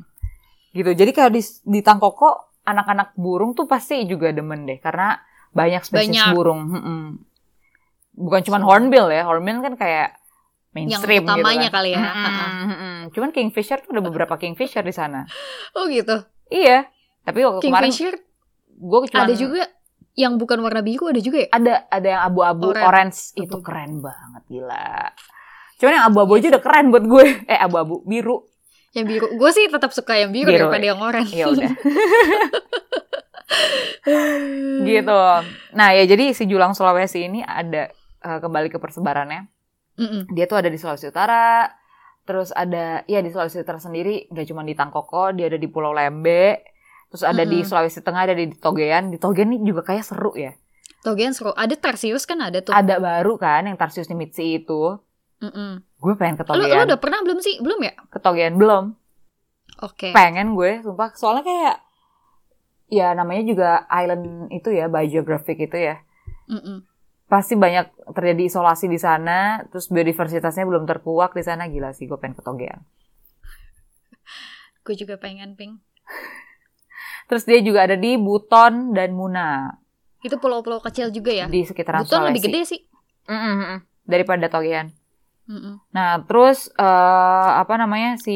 [0.70, 0.90] Gitu.
[0.94, 2.30] Jadi kayak di di Tangkoko
[2.62, 5.18] anak-anak burung tuh pasti juga demen deh karena
[5.50, 6.30] banyak spesies Banyak.
[6.30, 6.60] burung.
[6.70, 7.02] Mm-mm.
[8.14, 10.14] Bukan cuma hornbill ya, hornbill kan kayak
[10.70, 11.74] mainstream Yang utamanya gitu kan.
[11.74, 11.98] kali ya.
[11.98, 12.46] Mm-mm, Ha-ha.
[12.62, 12.96] mm-mm.
[13.10, 15.26] Cuman kingfisher tuh ada beberapa kingfisher di sana.
[15.74, 16.14] Oh gitu.
[16.48, 16.88] Iya.
[17.22, 18.14] Tapi waktu kemarin Kingfisher
[18.78, 19.62] gue cuma ada juga
[20.14, 21.48] yang bukan warna biru ada juga ya?
[21.50, 22.86] ada ada yang abu-abu Orange.
[22.86, 23.62] orange, itu Abu-abu.
[23.62, 24.90] keren banget gila.
[25.78, 27.26] Cuman yang abu-abu aja udah keren buat gue.
[27.52, 28.42] Eh abu-abu biru.
[28.96, 29.26] Yang biru.
[29.36, 30.66] Gue sih tetap suka yang biru, Biru.
[30.66, 31.36] daripada yang oranye.
[31.36, 31.70] Ya udah.
[34.88, 35.20] gitu.
[35.74, 37.88] Nah, ya jadi si Julang Sulawesi ini ada
[38.24, 39.48] eh, kembali ke persebarannya.
[39.98, 40.30] Mm-mm.
[40.30, 41.66] Dia tuh ada di Sulawesi Utara,
[42.28, 46.60] Terus ada ya di Sulawesi tersendiri nggak cuma di Tangkoko, dia ada di Pulau Lembe.
[47.08, 47.68] Terus ada di Mm-mm.
[47.72, 49.08] Sulawesi Tengah, ada di Togean.
[49.08, 50.52] Di Togean ini juga kayak seru ya.
[51.00, 51.56] Togen seru.
[51.56, 52.76] Ada Tarsius kan ada tuh.
[52.76, 55.00] Ada baru kan yang Tarsius Nimitsi itu.
[55.96, 56.84] Gue pengen ke Lu, lu Togean.
[56.84, 57.62] udah pernah belum sih?
[57.64, 57.96] Belum ya?
[58.12, 58.92] Ke Togean belum.
[59.80, 60.10] Oke.
[60.12, 61.14] Pengen gue, sumpah.
[61.16, 61.76] Soalnya kayak
[62.90, 66.02] ya namanya juga island itu ya, biogeographic itu ya.
[66.50, 66.87] Mm-mm.
[67.28, 71.68] Pasti banyak terjadi isolasi di sana, terus biodiversitasnya belum terkuak di sana.
[71.68, 72.80] Gila sih, gue pengen ke Togean.
[74.84, 75.84] Gue juga pengen ping.
[77.28, 79.76] Terus dia juga ada di Buton dan Muna
[80.24, 81.44] Itu pulau-pulau kecil juga ya.
[81.44, 82.28] di sekitaran Buton Sulawesi.
[82.32, 82.80] lebih gede sih.
[83.28, 84.88] Mm-mm, daripada Togean.
[85.44, 85.76] Mm-mm.
[85.92, 88.32] Nah, terus eh, apa namanya si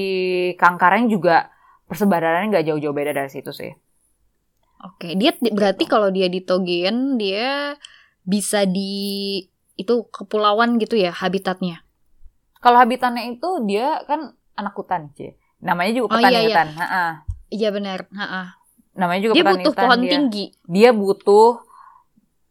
[0.60, 1.48] Kangkareng juga
[1.88, 3.72] persebarannya nggak jauh-jauh beda dari situ sih.
[4.84, 7.72] Oke, dia di- berarti kalau dia di Togen dia
[8.22, 9.42] bisa di
[9.74, 11.82] itu kepulauan gitu ya habitatnya.
[12.62, 15.34] Kalau habitatnya itu dia kan anak hutan, Ci.
[15.58, 16.48] Namanya juga Oh, petani iya, iya.
[16.50, 16.68] hutan.
[16.74, 17.04] Ha-ha.
[17.50, 17.98] Iya benar.
[18.10, 18.42] Ha-ha.
[18.94, 19.82] Namanya juga Dia petani butuh hutan.
[19.82, 20.10] pohon dia.
[20.12, 20.44] tinggi.
[20.66, 21.48] Dia butuh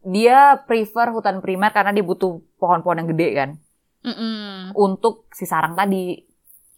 [0.02, 3.50] dia prefer hutan primer karena dia butuh pohon-pohon yang gede kan
[4.02, 4.74] Mm-mm.
[4.74, 6.18] untuk si sarang tadi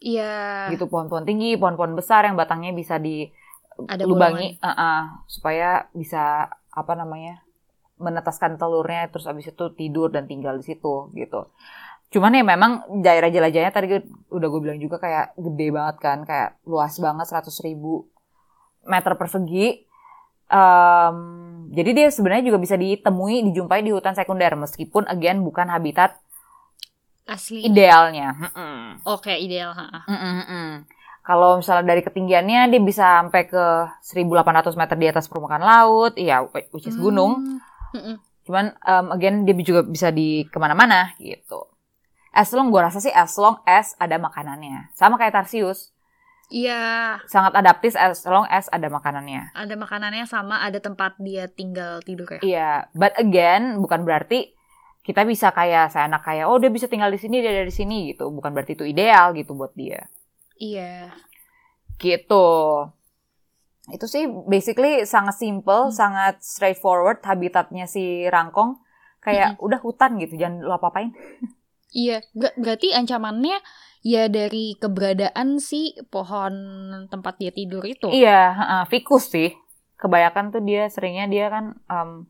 [0.04, 0.68] Iya.
[0.68, 3.24] gitu pohon-pohon tinggi, pohon-pohon besar yang batangnya bisa di
[3.88, 7.40] Ada lubangi uh-uh, supaya bisa apa namanya
[7.98, 11.50] menetaskan telurnya terus abis itu tidur dan tinggal di situ gitu.
[12.10, 16.18] Cuman ya memang daerah jelajahnya tadi gue- udah gue bilang juga kayak gede banget kan,
[16.22, 18.06] kayak luas banget 100 ribu
[18.86, 19.82] meter persegi.
[20.44, 21.16] Em,
[21.72, 26.20] jadi dia sebenarnya juga bisa ditemui, dijumpai di hutan sekunder meskipun again bukan habitat
[27.24, 27.64] Asli.
[27.64, 28.36] idealnya.
[29.08, 29.72] Oke, ideal.
[29.72, 30.04] Ha-ha.
[30.04, 30.84] Mm-mm-mm.
[31.24, 33.64] Kalau misalnya dari ketinggiannya dia bisa sampai ke
[34.04, 37.40] 1800 meter di atas permukaan laut, iya which is gunung.
[37.40, 37.58] Hmm.
[37.94, 38.16] Mm-mm.
[38.44, 41.70] Cuman um, again dia juga bisa di ke mana-mana gitu.
[42.34, 44.90] As long gue rasa sih as long as ada makanannya.
[44.92, 45.94] Sama kayak Tarsius,
[46.52, 49.48] Iya, sangat adaptif as long as ada makanannya.
[49.56, 52.40] ada makanannya sama, ada tempat dia tinggal tidur ya.
[52.44, 54.52] Iya, but again bukan berarti
[55.04, 57.72] kita bisa kayak saya anak kayak oh dia bisa tinggal di sini dia ada di
[57.72, 58.28] sini gitu.
[58.28, 60.04] Bukan berarti itu ideal gitu buat dia.
[60.60, 61.16] Iya.
[61.96, 62.46] Gitu.
[63.92, 65.94] Itu sih basically sangat simple, Hmm.
[65.94, 68.80] sangat straightforward habitatnya si rangkong.
[69.20, 71.16] Kayak udah hutan gitu, jangan lo apa-apain.
[71.96, 73.56] Iya, Ber- berarti ancamannya
[74.04, 76.52] ya dari keberadaan si pohon
[77.08, 78.12] tempat dia tidur itu.
[78.12, 79.56] Iya, heeh, fikus sih.
[79.96, 82.28] Kebanyakan tuh dia seringnya dia kan em,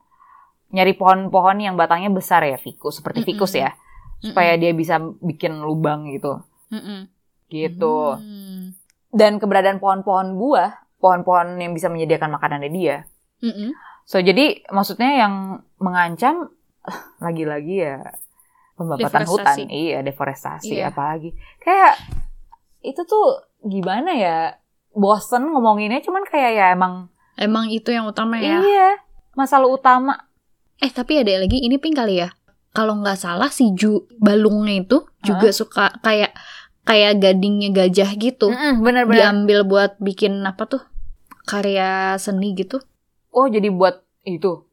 [0.71, 3.31] nyari pohon-pohon yang batangnya besar ya, fikus seperti Mm-mm.
[3.35, 3.75] fikus ya,
[4.23, 6.39] supaya dia bisa bikin lubang gitu.
[6.71, 7.11] Mm-mm.
[7.51, 7.97] Gitu.
[8.15, 8.71] Hmm.
[9.11, 12.97] Dan keberadaan pohon-pohon buah, pohon-pohon yang bisa menyediakan makanannya dia.
[13.45, 13.77] Mm-mm.
[14.05, 15.35] So jadi maksudnya yang
[15.77, 16.49] mengancam
[16.83, 18.01] eh, lagi-lagi ya
[18.75, 20.89] pembabatan hutan, iya deforestasi Iya.
[20.89, 21.37] apalagi.
[21.61, 22.01] Kayak
[22.81, 23.27] itu tuh
[23.61, 24.57] gimana ya?
[24.91, 28.63] Bosen ngomonginnya cuman kayak ya emang Emang itu yang utama ya.
[28.63, 28.89] iya
[29.35, 30.31] masalah utama.
[30.79, 32.31] Eh tapi ada lagi ini pink kali ya.
[32.71, 36.31] Kalau nggak salah si Ju balungnya itu juga suka kayak
[36.83, 38.51] kayak gadingnya gajah gitu.
[38.51, 39.19] Mm-mm, Bener-bener.
[39.19, 40.83] Diambil buat bikin apa tuh?
[41.45, 42.81] Karya seni gitu.
[43.31, 44.65] Oh jadi buat itu.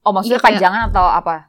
[0.00, 1.48] Oh maksudnya kayak- pajangan atau apa?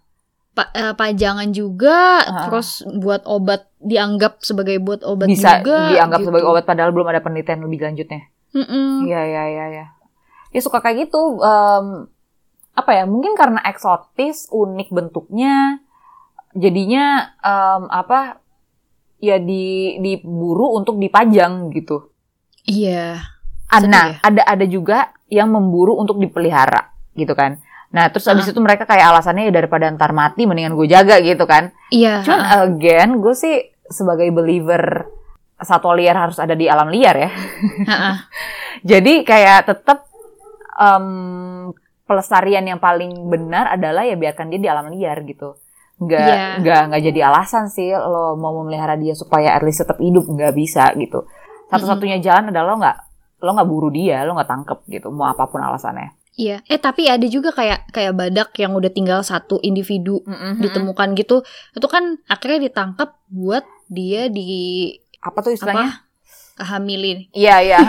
[0.51, 2.47] Pa- eh, pajangan juga, Ah.
[2.47, 5.91] terus buat obat dianggap sebagai buat obat Bisa juga.
[5.91, 6.27] dianggap gitu.
[6.31, 8.31] sebagai obat padahal belum ada penelitian lebih lanjutnya.
[9.03, 9.85] Iya iya iya iya.
[10.49, 11.19] Ya suka kayak gitu.
[11.37, 12.07] em,
[12.71, 13.03] apa ya?
[13.03, 15.83] Mungkin karena eksotis, unik bentuknya,
[16.53, 18.39] jadinya em, apa?
[19.19, 22.15] Ya di diburu untuk dipajang gitu.
[22.63, 23.19] Iya.
[23.81, 27.57] Sedih Nah, ada ada juga yang memburu untuk dipelihara gitu kan.
[27.89, 31.47] Nah, terus abis itu mereka kayak alasannya ya daripada ntar mati mendingan gue jaga gitu
[31.47, 31.71] kan.
[31.89, 32.27] Iya.
[32.27, 33.55] Cuman again, gue sih
[33.87, 35.07] sebagai believer
[35.55, 37.29] satwa liar harus ada di alam liar ya.
[37.89, 38.11] Ha-ha.
[38.91, 40.03] Jadi kayak tetap
[40.75, 41.71] em,
[42.03, 45.55] pelestarian yang paling benar adalah ya biarkan dia di alam liar gitu.
[45.95, 46.45] Nggak Iya.
[46.59, 50.51] nggak nggak jadi alasan sih lo mau memelihara dia supaya at least tetap hidup nggak
[50.51, 51.23] bisa gitu.
[51.71, 52.97] Satu-satunya jalan adalah lo nggak
[53.45, 55.13] lo nggak buru dia, lo nggak tangkep gitu.
[55.13, 56.17] Mau apa pun alasannya.
[56.35, 56.65] Iya.
[56.67, 60.59] Eh tapi ada juga kayak kayak badak yang udah tinggal satu individu Mm-mm.
[60.59, 61.45] ditemukan gitu.
[61.71, 64.89] Itu kan akhirnya ditangkap buat dia di
[65.21, 66.01] Apa tuh istilahnya?
[66.59, 67.27] hamilin.
[67.31, 67.79] Iya iya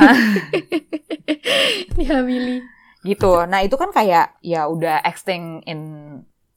[1.97, 2.63] Dihamili.
[3.03, 3.47] gitu.
[3.47, 5.81] Nah itu kan kayak ya udah extinct in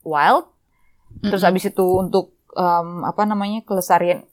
[0.02, 0.50] wild.
[1.22, 1.52] Terus Mm-mm.
[1.54, 4.26] abis itu untuk em, apa namanya kelestarian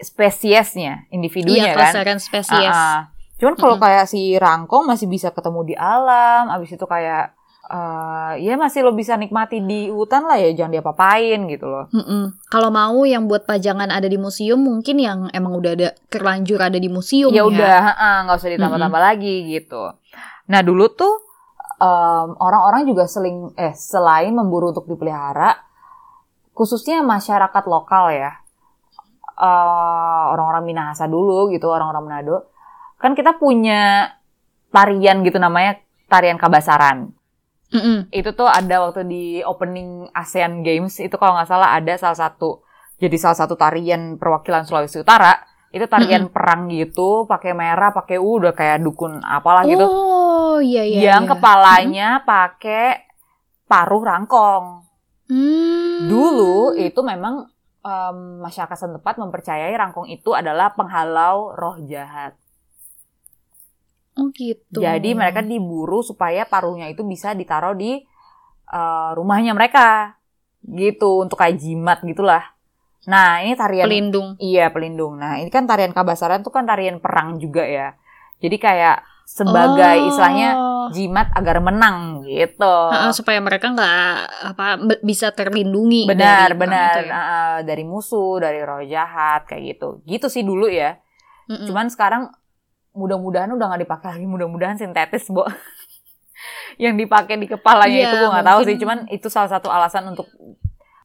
[0.00, 1.90] spesiesnya, individunya iya, kan.
[1.92, 2.70] kelestarian spesies.
[2.70, 3.00] Ah, ah.
[3.40, 3.84] Cuman kalau Mm-mm.
[3.88, 7.32] kayak si rangkong masih bisa ketemu di alam, abis itu kayak
[7.72, 11.88] uh, ya masih lo bisa nikmati di hutan lah ya jangan diapa-apain gitu loh.
[11.88, 12.36] Mm-mm.
[12.52, 16.76] Kalau mau yang buat pajangan ada di museum mungkin yang emang udah ada terlanjur ada
[16.76, 17.48] di museum Ya ya.
[17.48, 17.78] udah
[18.28, 19.96] nggak usah ditambah-tambah lagi gitu.
[20.52, 21.14] Nah dulu tuh
[21.80, 25.56] um, orang-orang juga seling eh selain memburu untuk dipelihara,
[26.52, 28.36] khususnya masyarakat lokal ya,
[29.40, 32.50] uh, orang-orang Minahasa dulu gitu, orang-orang Manado,
[33.00, 34.12] kan kita punya
[34.70, 37.16] tarian gitu namanya tarian Kabasaran.
[37.70, 38.10] Mm-mm.
[38.10, 42.66] itu tuh ada waktu di opening ASEAN Games itu kalau nggak salah ada salah satu
[42.98, 45.38] jadi salah satu tarian perwakilan Sulawesi Utara
[45.70, 50.82] itu tarian perang gitu pakai merah pakai uh, udah kayak dukun apalah gitu Oh iya
[50.82, 51.14] iya.
[51.14, 51.30] yang iya.
[51.30, 53.06] kepalanya pakai
[53.70, 54.90] paruh rangkong
[55.30, 56.10] Hmm.
[56.10, 57.46] dulu itu memang
[57.86, 62.34] em, masyarakat setempat mempercayai rangkong itu adalah penghalau roh jahat
[64.18, 64.82] Oh gitu.
[64.82, 68.02] Jadi mereka diburu supaya paruhnya itu bisa ditaruh di
[68.66, 70.16] eh, rumahnya mereka.
[70.60, 72.44] Gitu, untuk kayak jimat gitulah.
[73.08, 74.36] Nah, ini tarian pelindung.
[74.36, 75.16] Iya, pelindung.
[75.16, 77.96] Nah, ini kan tarian Kabasaran itu kan tarian perang juga ya.
[78.44, 80.08] Jadi kayak sebagai Oh.
[80.12, 80.50] istilahnya
[80.92, 82.76] jimat agar menang gitu.
[82.92, 83.96] Heeh, supaya mereka nggak
[84.52, 84.66] apa
[85.00, 86.04] bisa terlindungi.
[86.04, 86.94] benar, dari benar.
[87.00, 87.08] ya.
[87.08, 90.04] Nah, dari musuh, dari roh jahat kayak gitu.
[90.04, 90.98] Gitu sih dulu ya.
[91.48, 91.70] Mm-mm.
[91.70, 92.28] Cuman sekarang
[92.94, 95.46] mudah-mudahan udah nggak dipakai lagi, mudah-mudahan sintetis, Bo.
[96.82, 100.08] yang dipakai di kepalanya Iya, itu gue nggak tahu sih, cuman itu salah satu alasan
[100.08, 100.26] untuk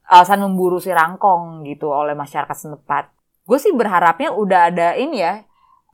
[0.06, 3.12] alasan memburu si rangkong gitu oleh masyarakat setempat.
[3.46, 5.44] Gue sih berharapnya udah ada ini ya,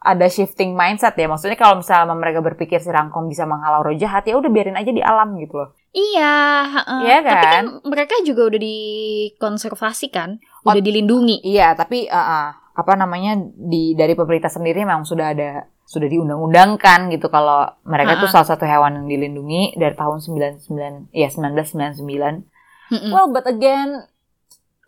[0.02, 1.28] ada shifting mindset ya.
[1.30, 4.92] Maksudnya kalau misalnya mereka berpikir si rangkong bisa menghalau roh jahat, ya udah biarin aja
[4.92, 5.70] di alam gitu loh.
[5.92, 6.36] Iya,
[6.72, 7.02] heeh.
[7.04, 7.54] Iya Tapi kan?
[7.54, 11.42] kan mereka juga udah dikonservasi kan, Oh, udah dilindungi.
[11.42, 17.12] Iya, tapi uh, uh, apa namanya di dari pemerintah sendiri memang sudah ada sudah diundang-undangkan
[17.12, 18.36] gitu kalau mereka itu Ha-ha.
[18.39, 22.48] salah satu hewan yang dilindungi dari tahun 99 ya 1999.
[22.96, 23.12] Mm-mm.
[23.12, 24.08] Well, but again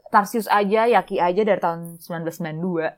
[0.07, 2.95] Tarsius aja, Yaki aja dari tahun 1992.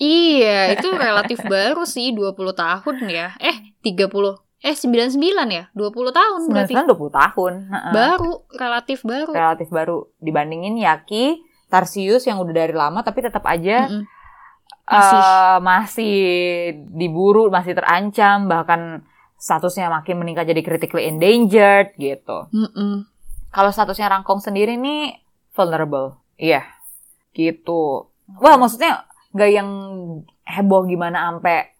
[0.00, 3.36] Iya, itu relatif baru sih 20 tahun ya.
[3.38, 4.40] Eh, 30.
[4.60, 5.16] Eh, 99
[5.48, 5.64] ya?
[5.72, 6.74] 20 tahun berarti.
[6.74, 7.52] 99 20 tahun.
[7.94, 9.30] Baru, relatif baru.
[9.32, 14.02] Relatif baru dibandingin Yaki, Tarsius yang udah dari lama tapi tetap aja Mm-mm.
[14.84, 15.18] Masih.
[15.18, 16.16] eh, masih
[16.90, 19.02] diburu, masih terancam, bahkan
[19.36, 22.48] statusnya makin meningkat jadi critically endangered gitu.
[22.50, 23.06] Mm-mm.
[23.50, 25.16] Kalau statusnya rangkong sendiri nih
[25.50, 26.62] vulnerable, iya,
[27.32, 28.06] gitu.
[28.38, 29.68] Wah maksudnya nggak yang
[30.44, 31.70] heboh gimana sampai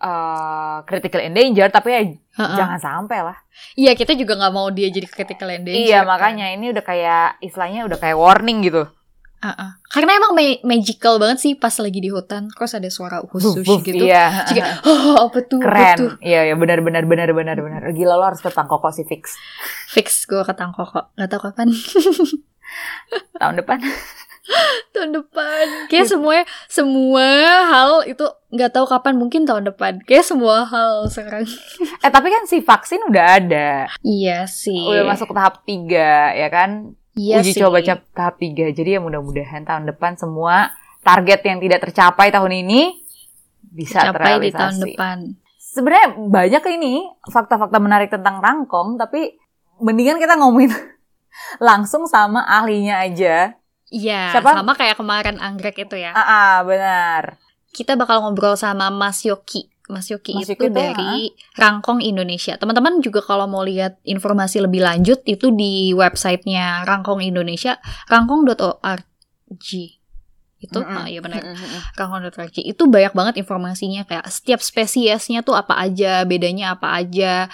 [0.00, 2.00] eh, critical endangered, tapi ya
[2.40, 2.56] Ha-ha.
[2.56, 3.36] jangan sampai lah.
[3.76, 5.76] Iya, kita juga nggak mau dia jadi critical endangered.
[5.82, 6.08] iya kan.
[6.08, 8.88] makanya ini udah kayak istilahnya udah kayak warning gitu.
[9.40, 9.70] Uh-uh.
[9.88, 13.80] Karena emang ma- magical banget sih pas lagi di hutan, terus ada suara khusus Buf,
[13.80, 14.04] buf, gitu.
[14.04, 14.44] Iya.
[14.44, 15.64] Jadi oh apa tuh?
[15.64, 15.96] Apa Keren.
[15.96, 16.10] tuh?
[16.20, 17.82] Iya, iya benar benar benar benar benar.
[17.96, 19.40] Gila lo harus ke Tangkoko sih fix
[19.88, 21.06] Fix gue ke Tangkok kok.
[21.16, 21.72] Gak tau kapan.
[23.40, 23.80] tahun depan.
[24.92, 25.64] tahun depan.
[25.88, 26.36] Kayak semua
[26.68, 27.26] semua
[27.70, 30.04] hal itu nggak tahu kapan mungkin tahun depan.
[30.04, 31.48] Kayak semua hal sekarang.
[32.04, 33.88] Eh tapi kan si vaksin udah ada.
[34.04, 34.84] Iya sih.
[34.84, 36.92] Udah masuk ke tahap 3 ya kan?
[37.12, 37.60] Iya Uji sih.
[37.60, 38.70] coba cap- tahap 3.
[38.70, 42.94] Jadi ya mudah-mudahan tahun depan semua target yang tidak tercapai tahun ini
[43.62, 44.56] bisa capai di terrealisasi.
[44.56, 45.16] tahun depan.
[45.56, 46.94] Sebenarnya banyak ini
[47.24, 49.38] fakta-fakta menarik tentang rangkong, tapi
[49.78, 50.70] mendingan kita ngomongin
[51.62, 53.54] langsung sama ahlinya aja.
[53.90, 54.54] Iya, Siapa?
[54.54, 56.14] sama kayak kemarin anggrek itu ya.
[56.14, 57.42] Ah, ah, benar.
[57.70, 59.66] Kita bakal ngobrol sama Mas Yoki.
[59.90, 62.54] Mas Yoki Mas itu Yoki tuh, dari Rangkong Indonesia.
[62.56, 67.76] Teman-teman juga kalau mau lihat informasi lebih lanjut itu di websitenya Rangkong Indonesia,
[68.06, 69.70] rangkong.org.
[70.60, 70.92] Itu, Mm-mm.
[70.92, 71.40] ah, iya benar.
[71.42, 71.80] Mm-mm.
[71.96, 72.52] Rangkong.org.
[72.60, 77.48] Itu banyak banget informasinya kayak setiap spesiesnya tuh apa aja, bedanya apa aja.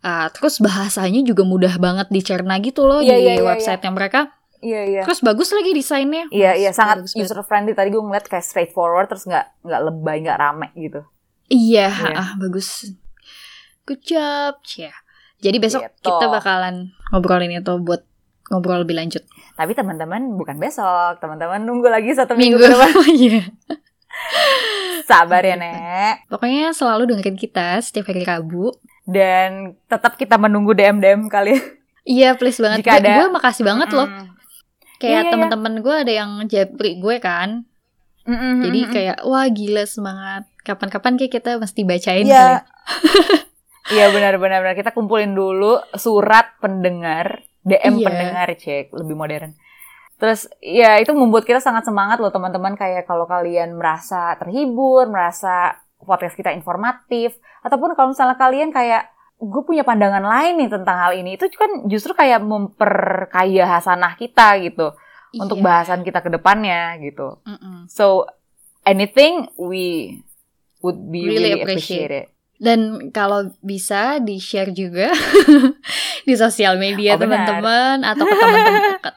[0.00, 4.32] Ah, terus bahasanya juga mudah banget dicerna gitu loh Iya, di iya, iya, websitenya mereka.
[4.60, 5.02] Iya, iya.
[5.08, 6.28] Terus bagus lagi desainnya.
[6.28, 7.72] Iya, iya sangat user friendly.
[7.72, 11.00] Tadi gue ngeliat kayak straightforward terus nggak nggak lebay, nggak rame gitu.
[11.50, 12.14] Iya, Iya.
[12.14, 12.94] ah, bagus.
[13.82, 14.94] Good job, ya.
[15.36, 16.06] Jadi besok Gitu.
[16.06, 18.06] kita bakalan ngobrolin itu buat
[18.46, 19.24] ngobrol lebih lanjut.
[19.52, 23.02] Tapi teman-teman bukan besok, teman-teman nunggu lagi satu minggu, Minggu.
[23.18, 23.42] Iya.
[25.02, 26.28] Sabar ya, Nek.
[26.28, 28.70] Pokoknya selalu dengerin kita setiap hari Rabu.
[29.02, 31.58] Dan tetap kita menunggu DM-DM kalian.
[32.00, 32.80] Iya, please banget.
[32.80, 34.06] Jika ada- gue makasih banget loh.
[34.06, 34.26] Mm.
[34.96, 37.64] Kayak Iya, iya, teman-teman gue ada yang japri gue kan.
[38.22, 38.92] Mm-mm, Jadi mm-mm.
[38.92, 40.44] kayak wah gila semangat.
[40.60, 42.60] Kapan-kapan kayak kita mesti bacain Iya.
[42.60, 42.60] kali.
[43.90, 44.78] Iya benar-benar benar.
[44.78, 48.06] kita kumpulin dulu surat pendengar, DM Iya.
[48.06, 49.50] pendengar cek lebih modern.
[50.14, 55.74] Terus ya itu membuat kita sangat semangat loh teman-teman kayak kalau kalian merasa terhibur, merasa
[55.98, 61.12] podcast kita informatif ataupun kalau misalnya kalian kayak gue punya pandangan lain nih tentang hal
[61.12, 64.92] ini itu kan justru kayak memperkaya hasanah kita gitu
[65.34, 65.64] untuk Iya.
[65.64, 67.84] bahasan kita ke depannya gitu Mm-mm.
[67.86, 68.28] so
[68.82, 70.14] anything we
[70.80, 72.26] would be Really really, appreciate it
[72.56, 75.08] Dan kalau bisa di-share juga
[76.28, 79.10] di sosial media Oh, teman-teman atau ke teman-teman ke,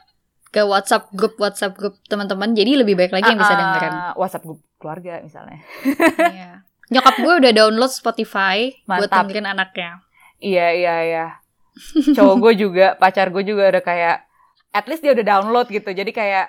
[0.50, 2.52] ke WhatsApp grup WhatsApp grup teman-teman.
[2.52, 3.94] Jadi lebih baik lagi yang bisa Ah, ah, dengerin.
[4.16, 5.60] WhatsApp grup keluarga misalnya
[6.16, 6.64] Iya.
[6.86, 9.24] Nyokap gue udah download Spotify buat Mantap.
[9.24, 9.90] dengerin anaknya.
[10.38, 11.26] iya iya iya
[12.14, 14.16] cowok gue juga pacar gue juga udah kayak
[14.70, 16.46] at least dia udah download gitu jadi kayak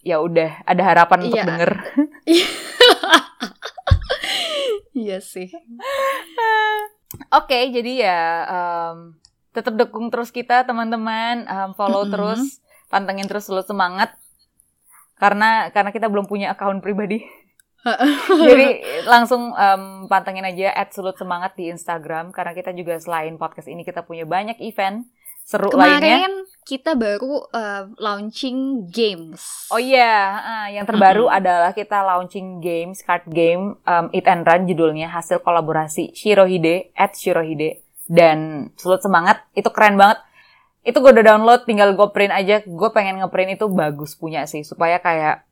[0.00, 1.46] ya udah ada harapan untuk Iya.
[1.46, 1.70] denger
[4.98, 5.48] Iya sih.
[7.32, 9.14] Oke, jadi ya em,
[9.54, 12.12] tetap dukung terus kita teman-teman, Em, follow Mm-mm.
[12.12, 12.40] terus,
[12.92, 14.12] pantengin terus selalu semangat.
[15.18, 17.22] Karena karena kita belum punya akun pribadi.
[18.50, 24.02] jadi langsung em, pantengin aja @sulut_semangat di Instagram karena kita juga selain podcast ini kita
[24.02, 25.06] punya banyak event
[25.48, 26.28] seru lainnya.
[26.28, 26.32] Kemarin
[26.68, 29.64] kita baru uh, launching games.
[29.72, 34.68] Oh iya, ah, yang terbaru adalah kita launching games, card game, um, Eat and Run
[34.68, 40.20] judulnya, hasil kolaborasi Shirohide, at Shirohide, dan Sulut Semangat, itu keren banget.
[40.84, 44.60] Itu gue udah download, tinggal gue print aja, gue pengen ngeprint itu bagus punya sih,
[44.60, 45.47] supaya kayak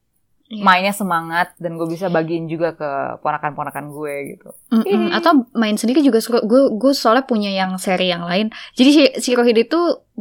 [0.47, 0.63] Iya.
[0.63, 2.87] mainnya semangat, dan gue bisa bagiin juga ke
[3.19, 4.49] ponakan-ponakan gue gitu.
[4.71, 5.11] Mm-mm.
[5.11, 6.39] Atau main sendiri juga seru.
[6.43, 8.55] Gue gue soalnya punya yang seri yang lain.
[8.73, 9.81] Jadi si, si Rohide itu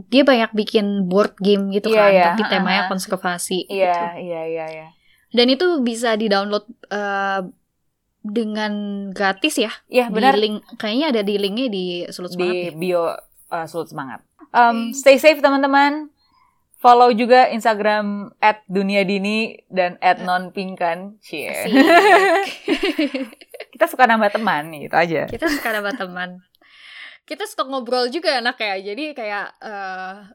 [0.09, 2.25] dia banyak bikin board game gitu Iya, kan, iya.
[2.31, 2.91] tapi temanya Ha-ha.
[2.91, 3.69] konservasi.
[3.69, 3.77] gitu.
[3.77, 4.87] Iya, iya, iya, iya.
[5.29, 7.45] Dan itu bisa di-download uh,
[8.21, 8.73] dengan
[9.11, 9.69] gratis ya.
[9.85, 10.33] Iya, Di benar.
[10.35, 12.71] link kayaknya ada di linknya di Sulut di Semangat ya.
[12.73, 13.03] bio
[13.53, 14.25] uh, Sulut Semangat.
[14.49, 16.09] Um, Stay safe teman-teman.
[16.85, 21.17] Follow juga Instagram at Dunia Dini dan at nonpingkan.
[21.17, 21.49] Cie.
[23.73, 25.25] Kita suka nambah teman gitu aja.
[25.25, 26.45] Kita suka dapat teman.
[27.25, 28.77] Kita suka ngobrol juga anak ya.
[28.77, 30.29] Jadi kayak uh,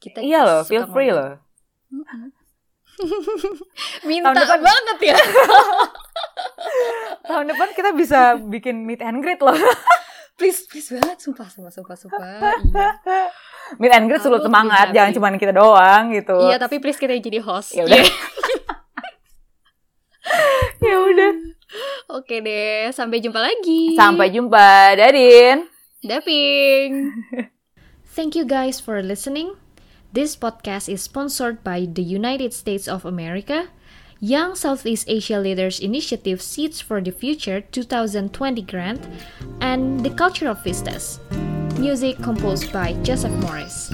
[0.00, 1.36] kita Iya loh, feel free ngobrol.
[1.36, 1.92] loh.
[4.08, 5.18] Minta Tahun depan- banget ya.
[7.28, 9.54] Tahun depan kita bisa bikin meet and greet loh.
[10.36, 11.18] Please, please banget.
[11.18, 12.54] Sumpah, sumpah, sumpah, sumpah.
[12.62, 12.88] Iya.
[13.80, 16.38] meet and greet sulut Aku semangat, jangan cuma kita doang gitu.
[16.46, 17.74] Iya, tapi please kita jadi host.
[17.74, 18.04] Ya udah.
[20.76, 21.32] Ya udah.
[22.14, 23.96] Oke deh, sampai jumpa lagi.
[23.98, 25.66] Sampai jumpa, Dadin.
[26.04, 27.10] Daping.
[28.14, 29.58] Thank you guys for listening.
[30.14, 33.68] This podcast is sponsored by the United States of America,
[34.20, 39.06] Young Southeast Asia Leaders Initiative Seeds for the Future 2020 grant,
[39.60, 41.20] and the Cultural Vistas.
[41.78, 43.92] Music composed by Joseph Morris.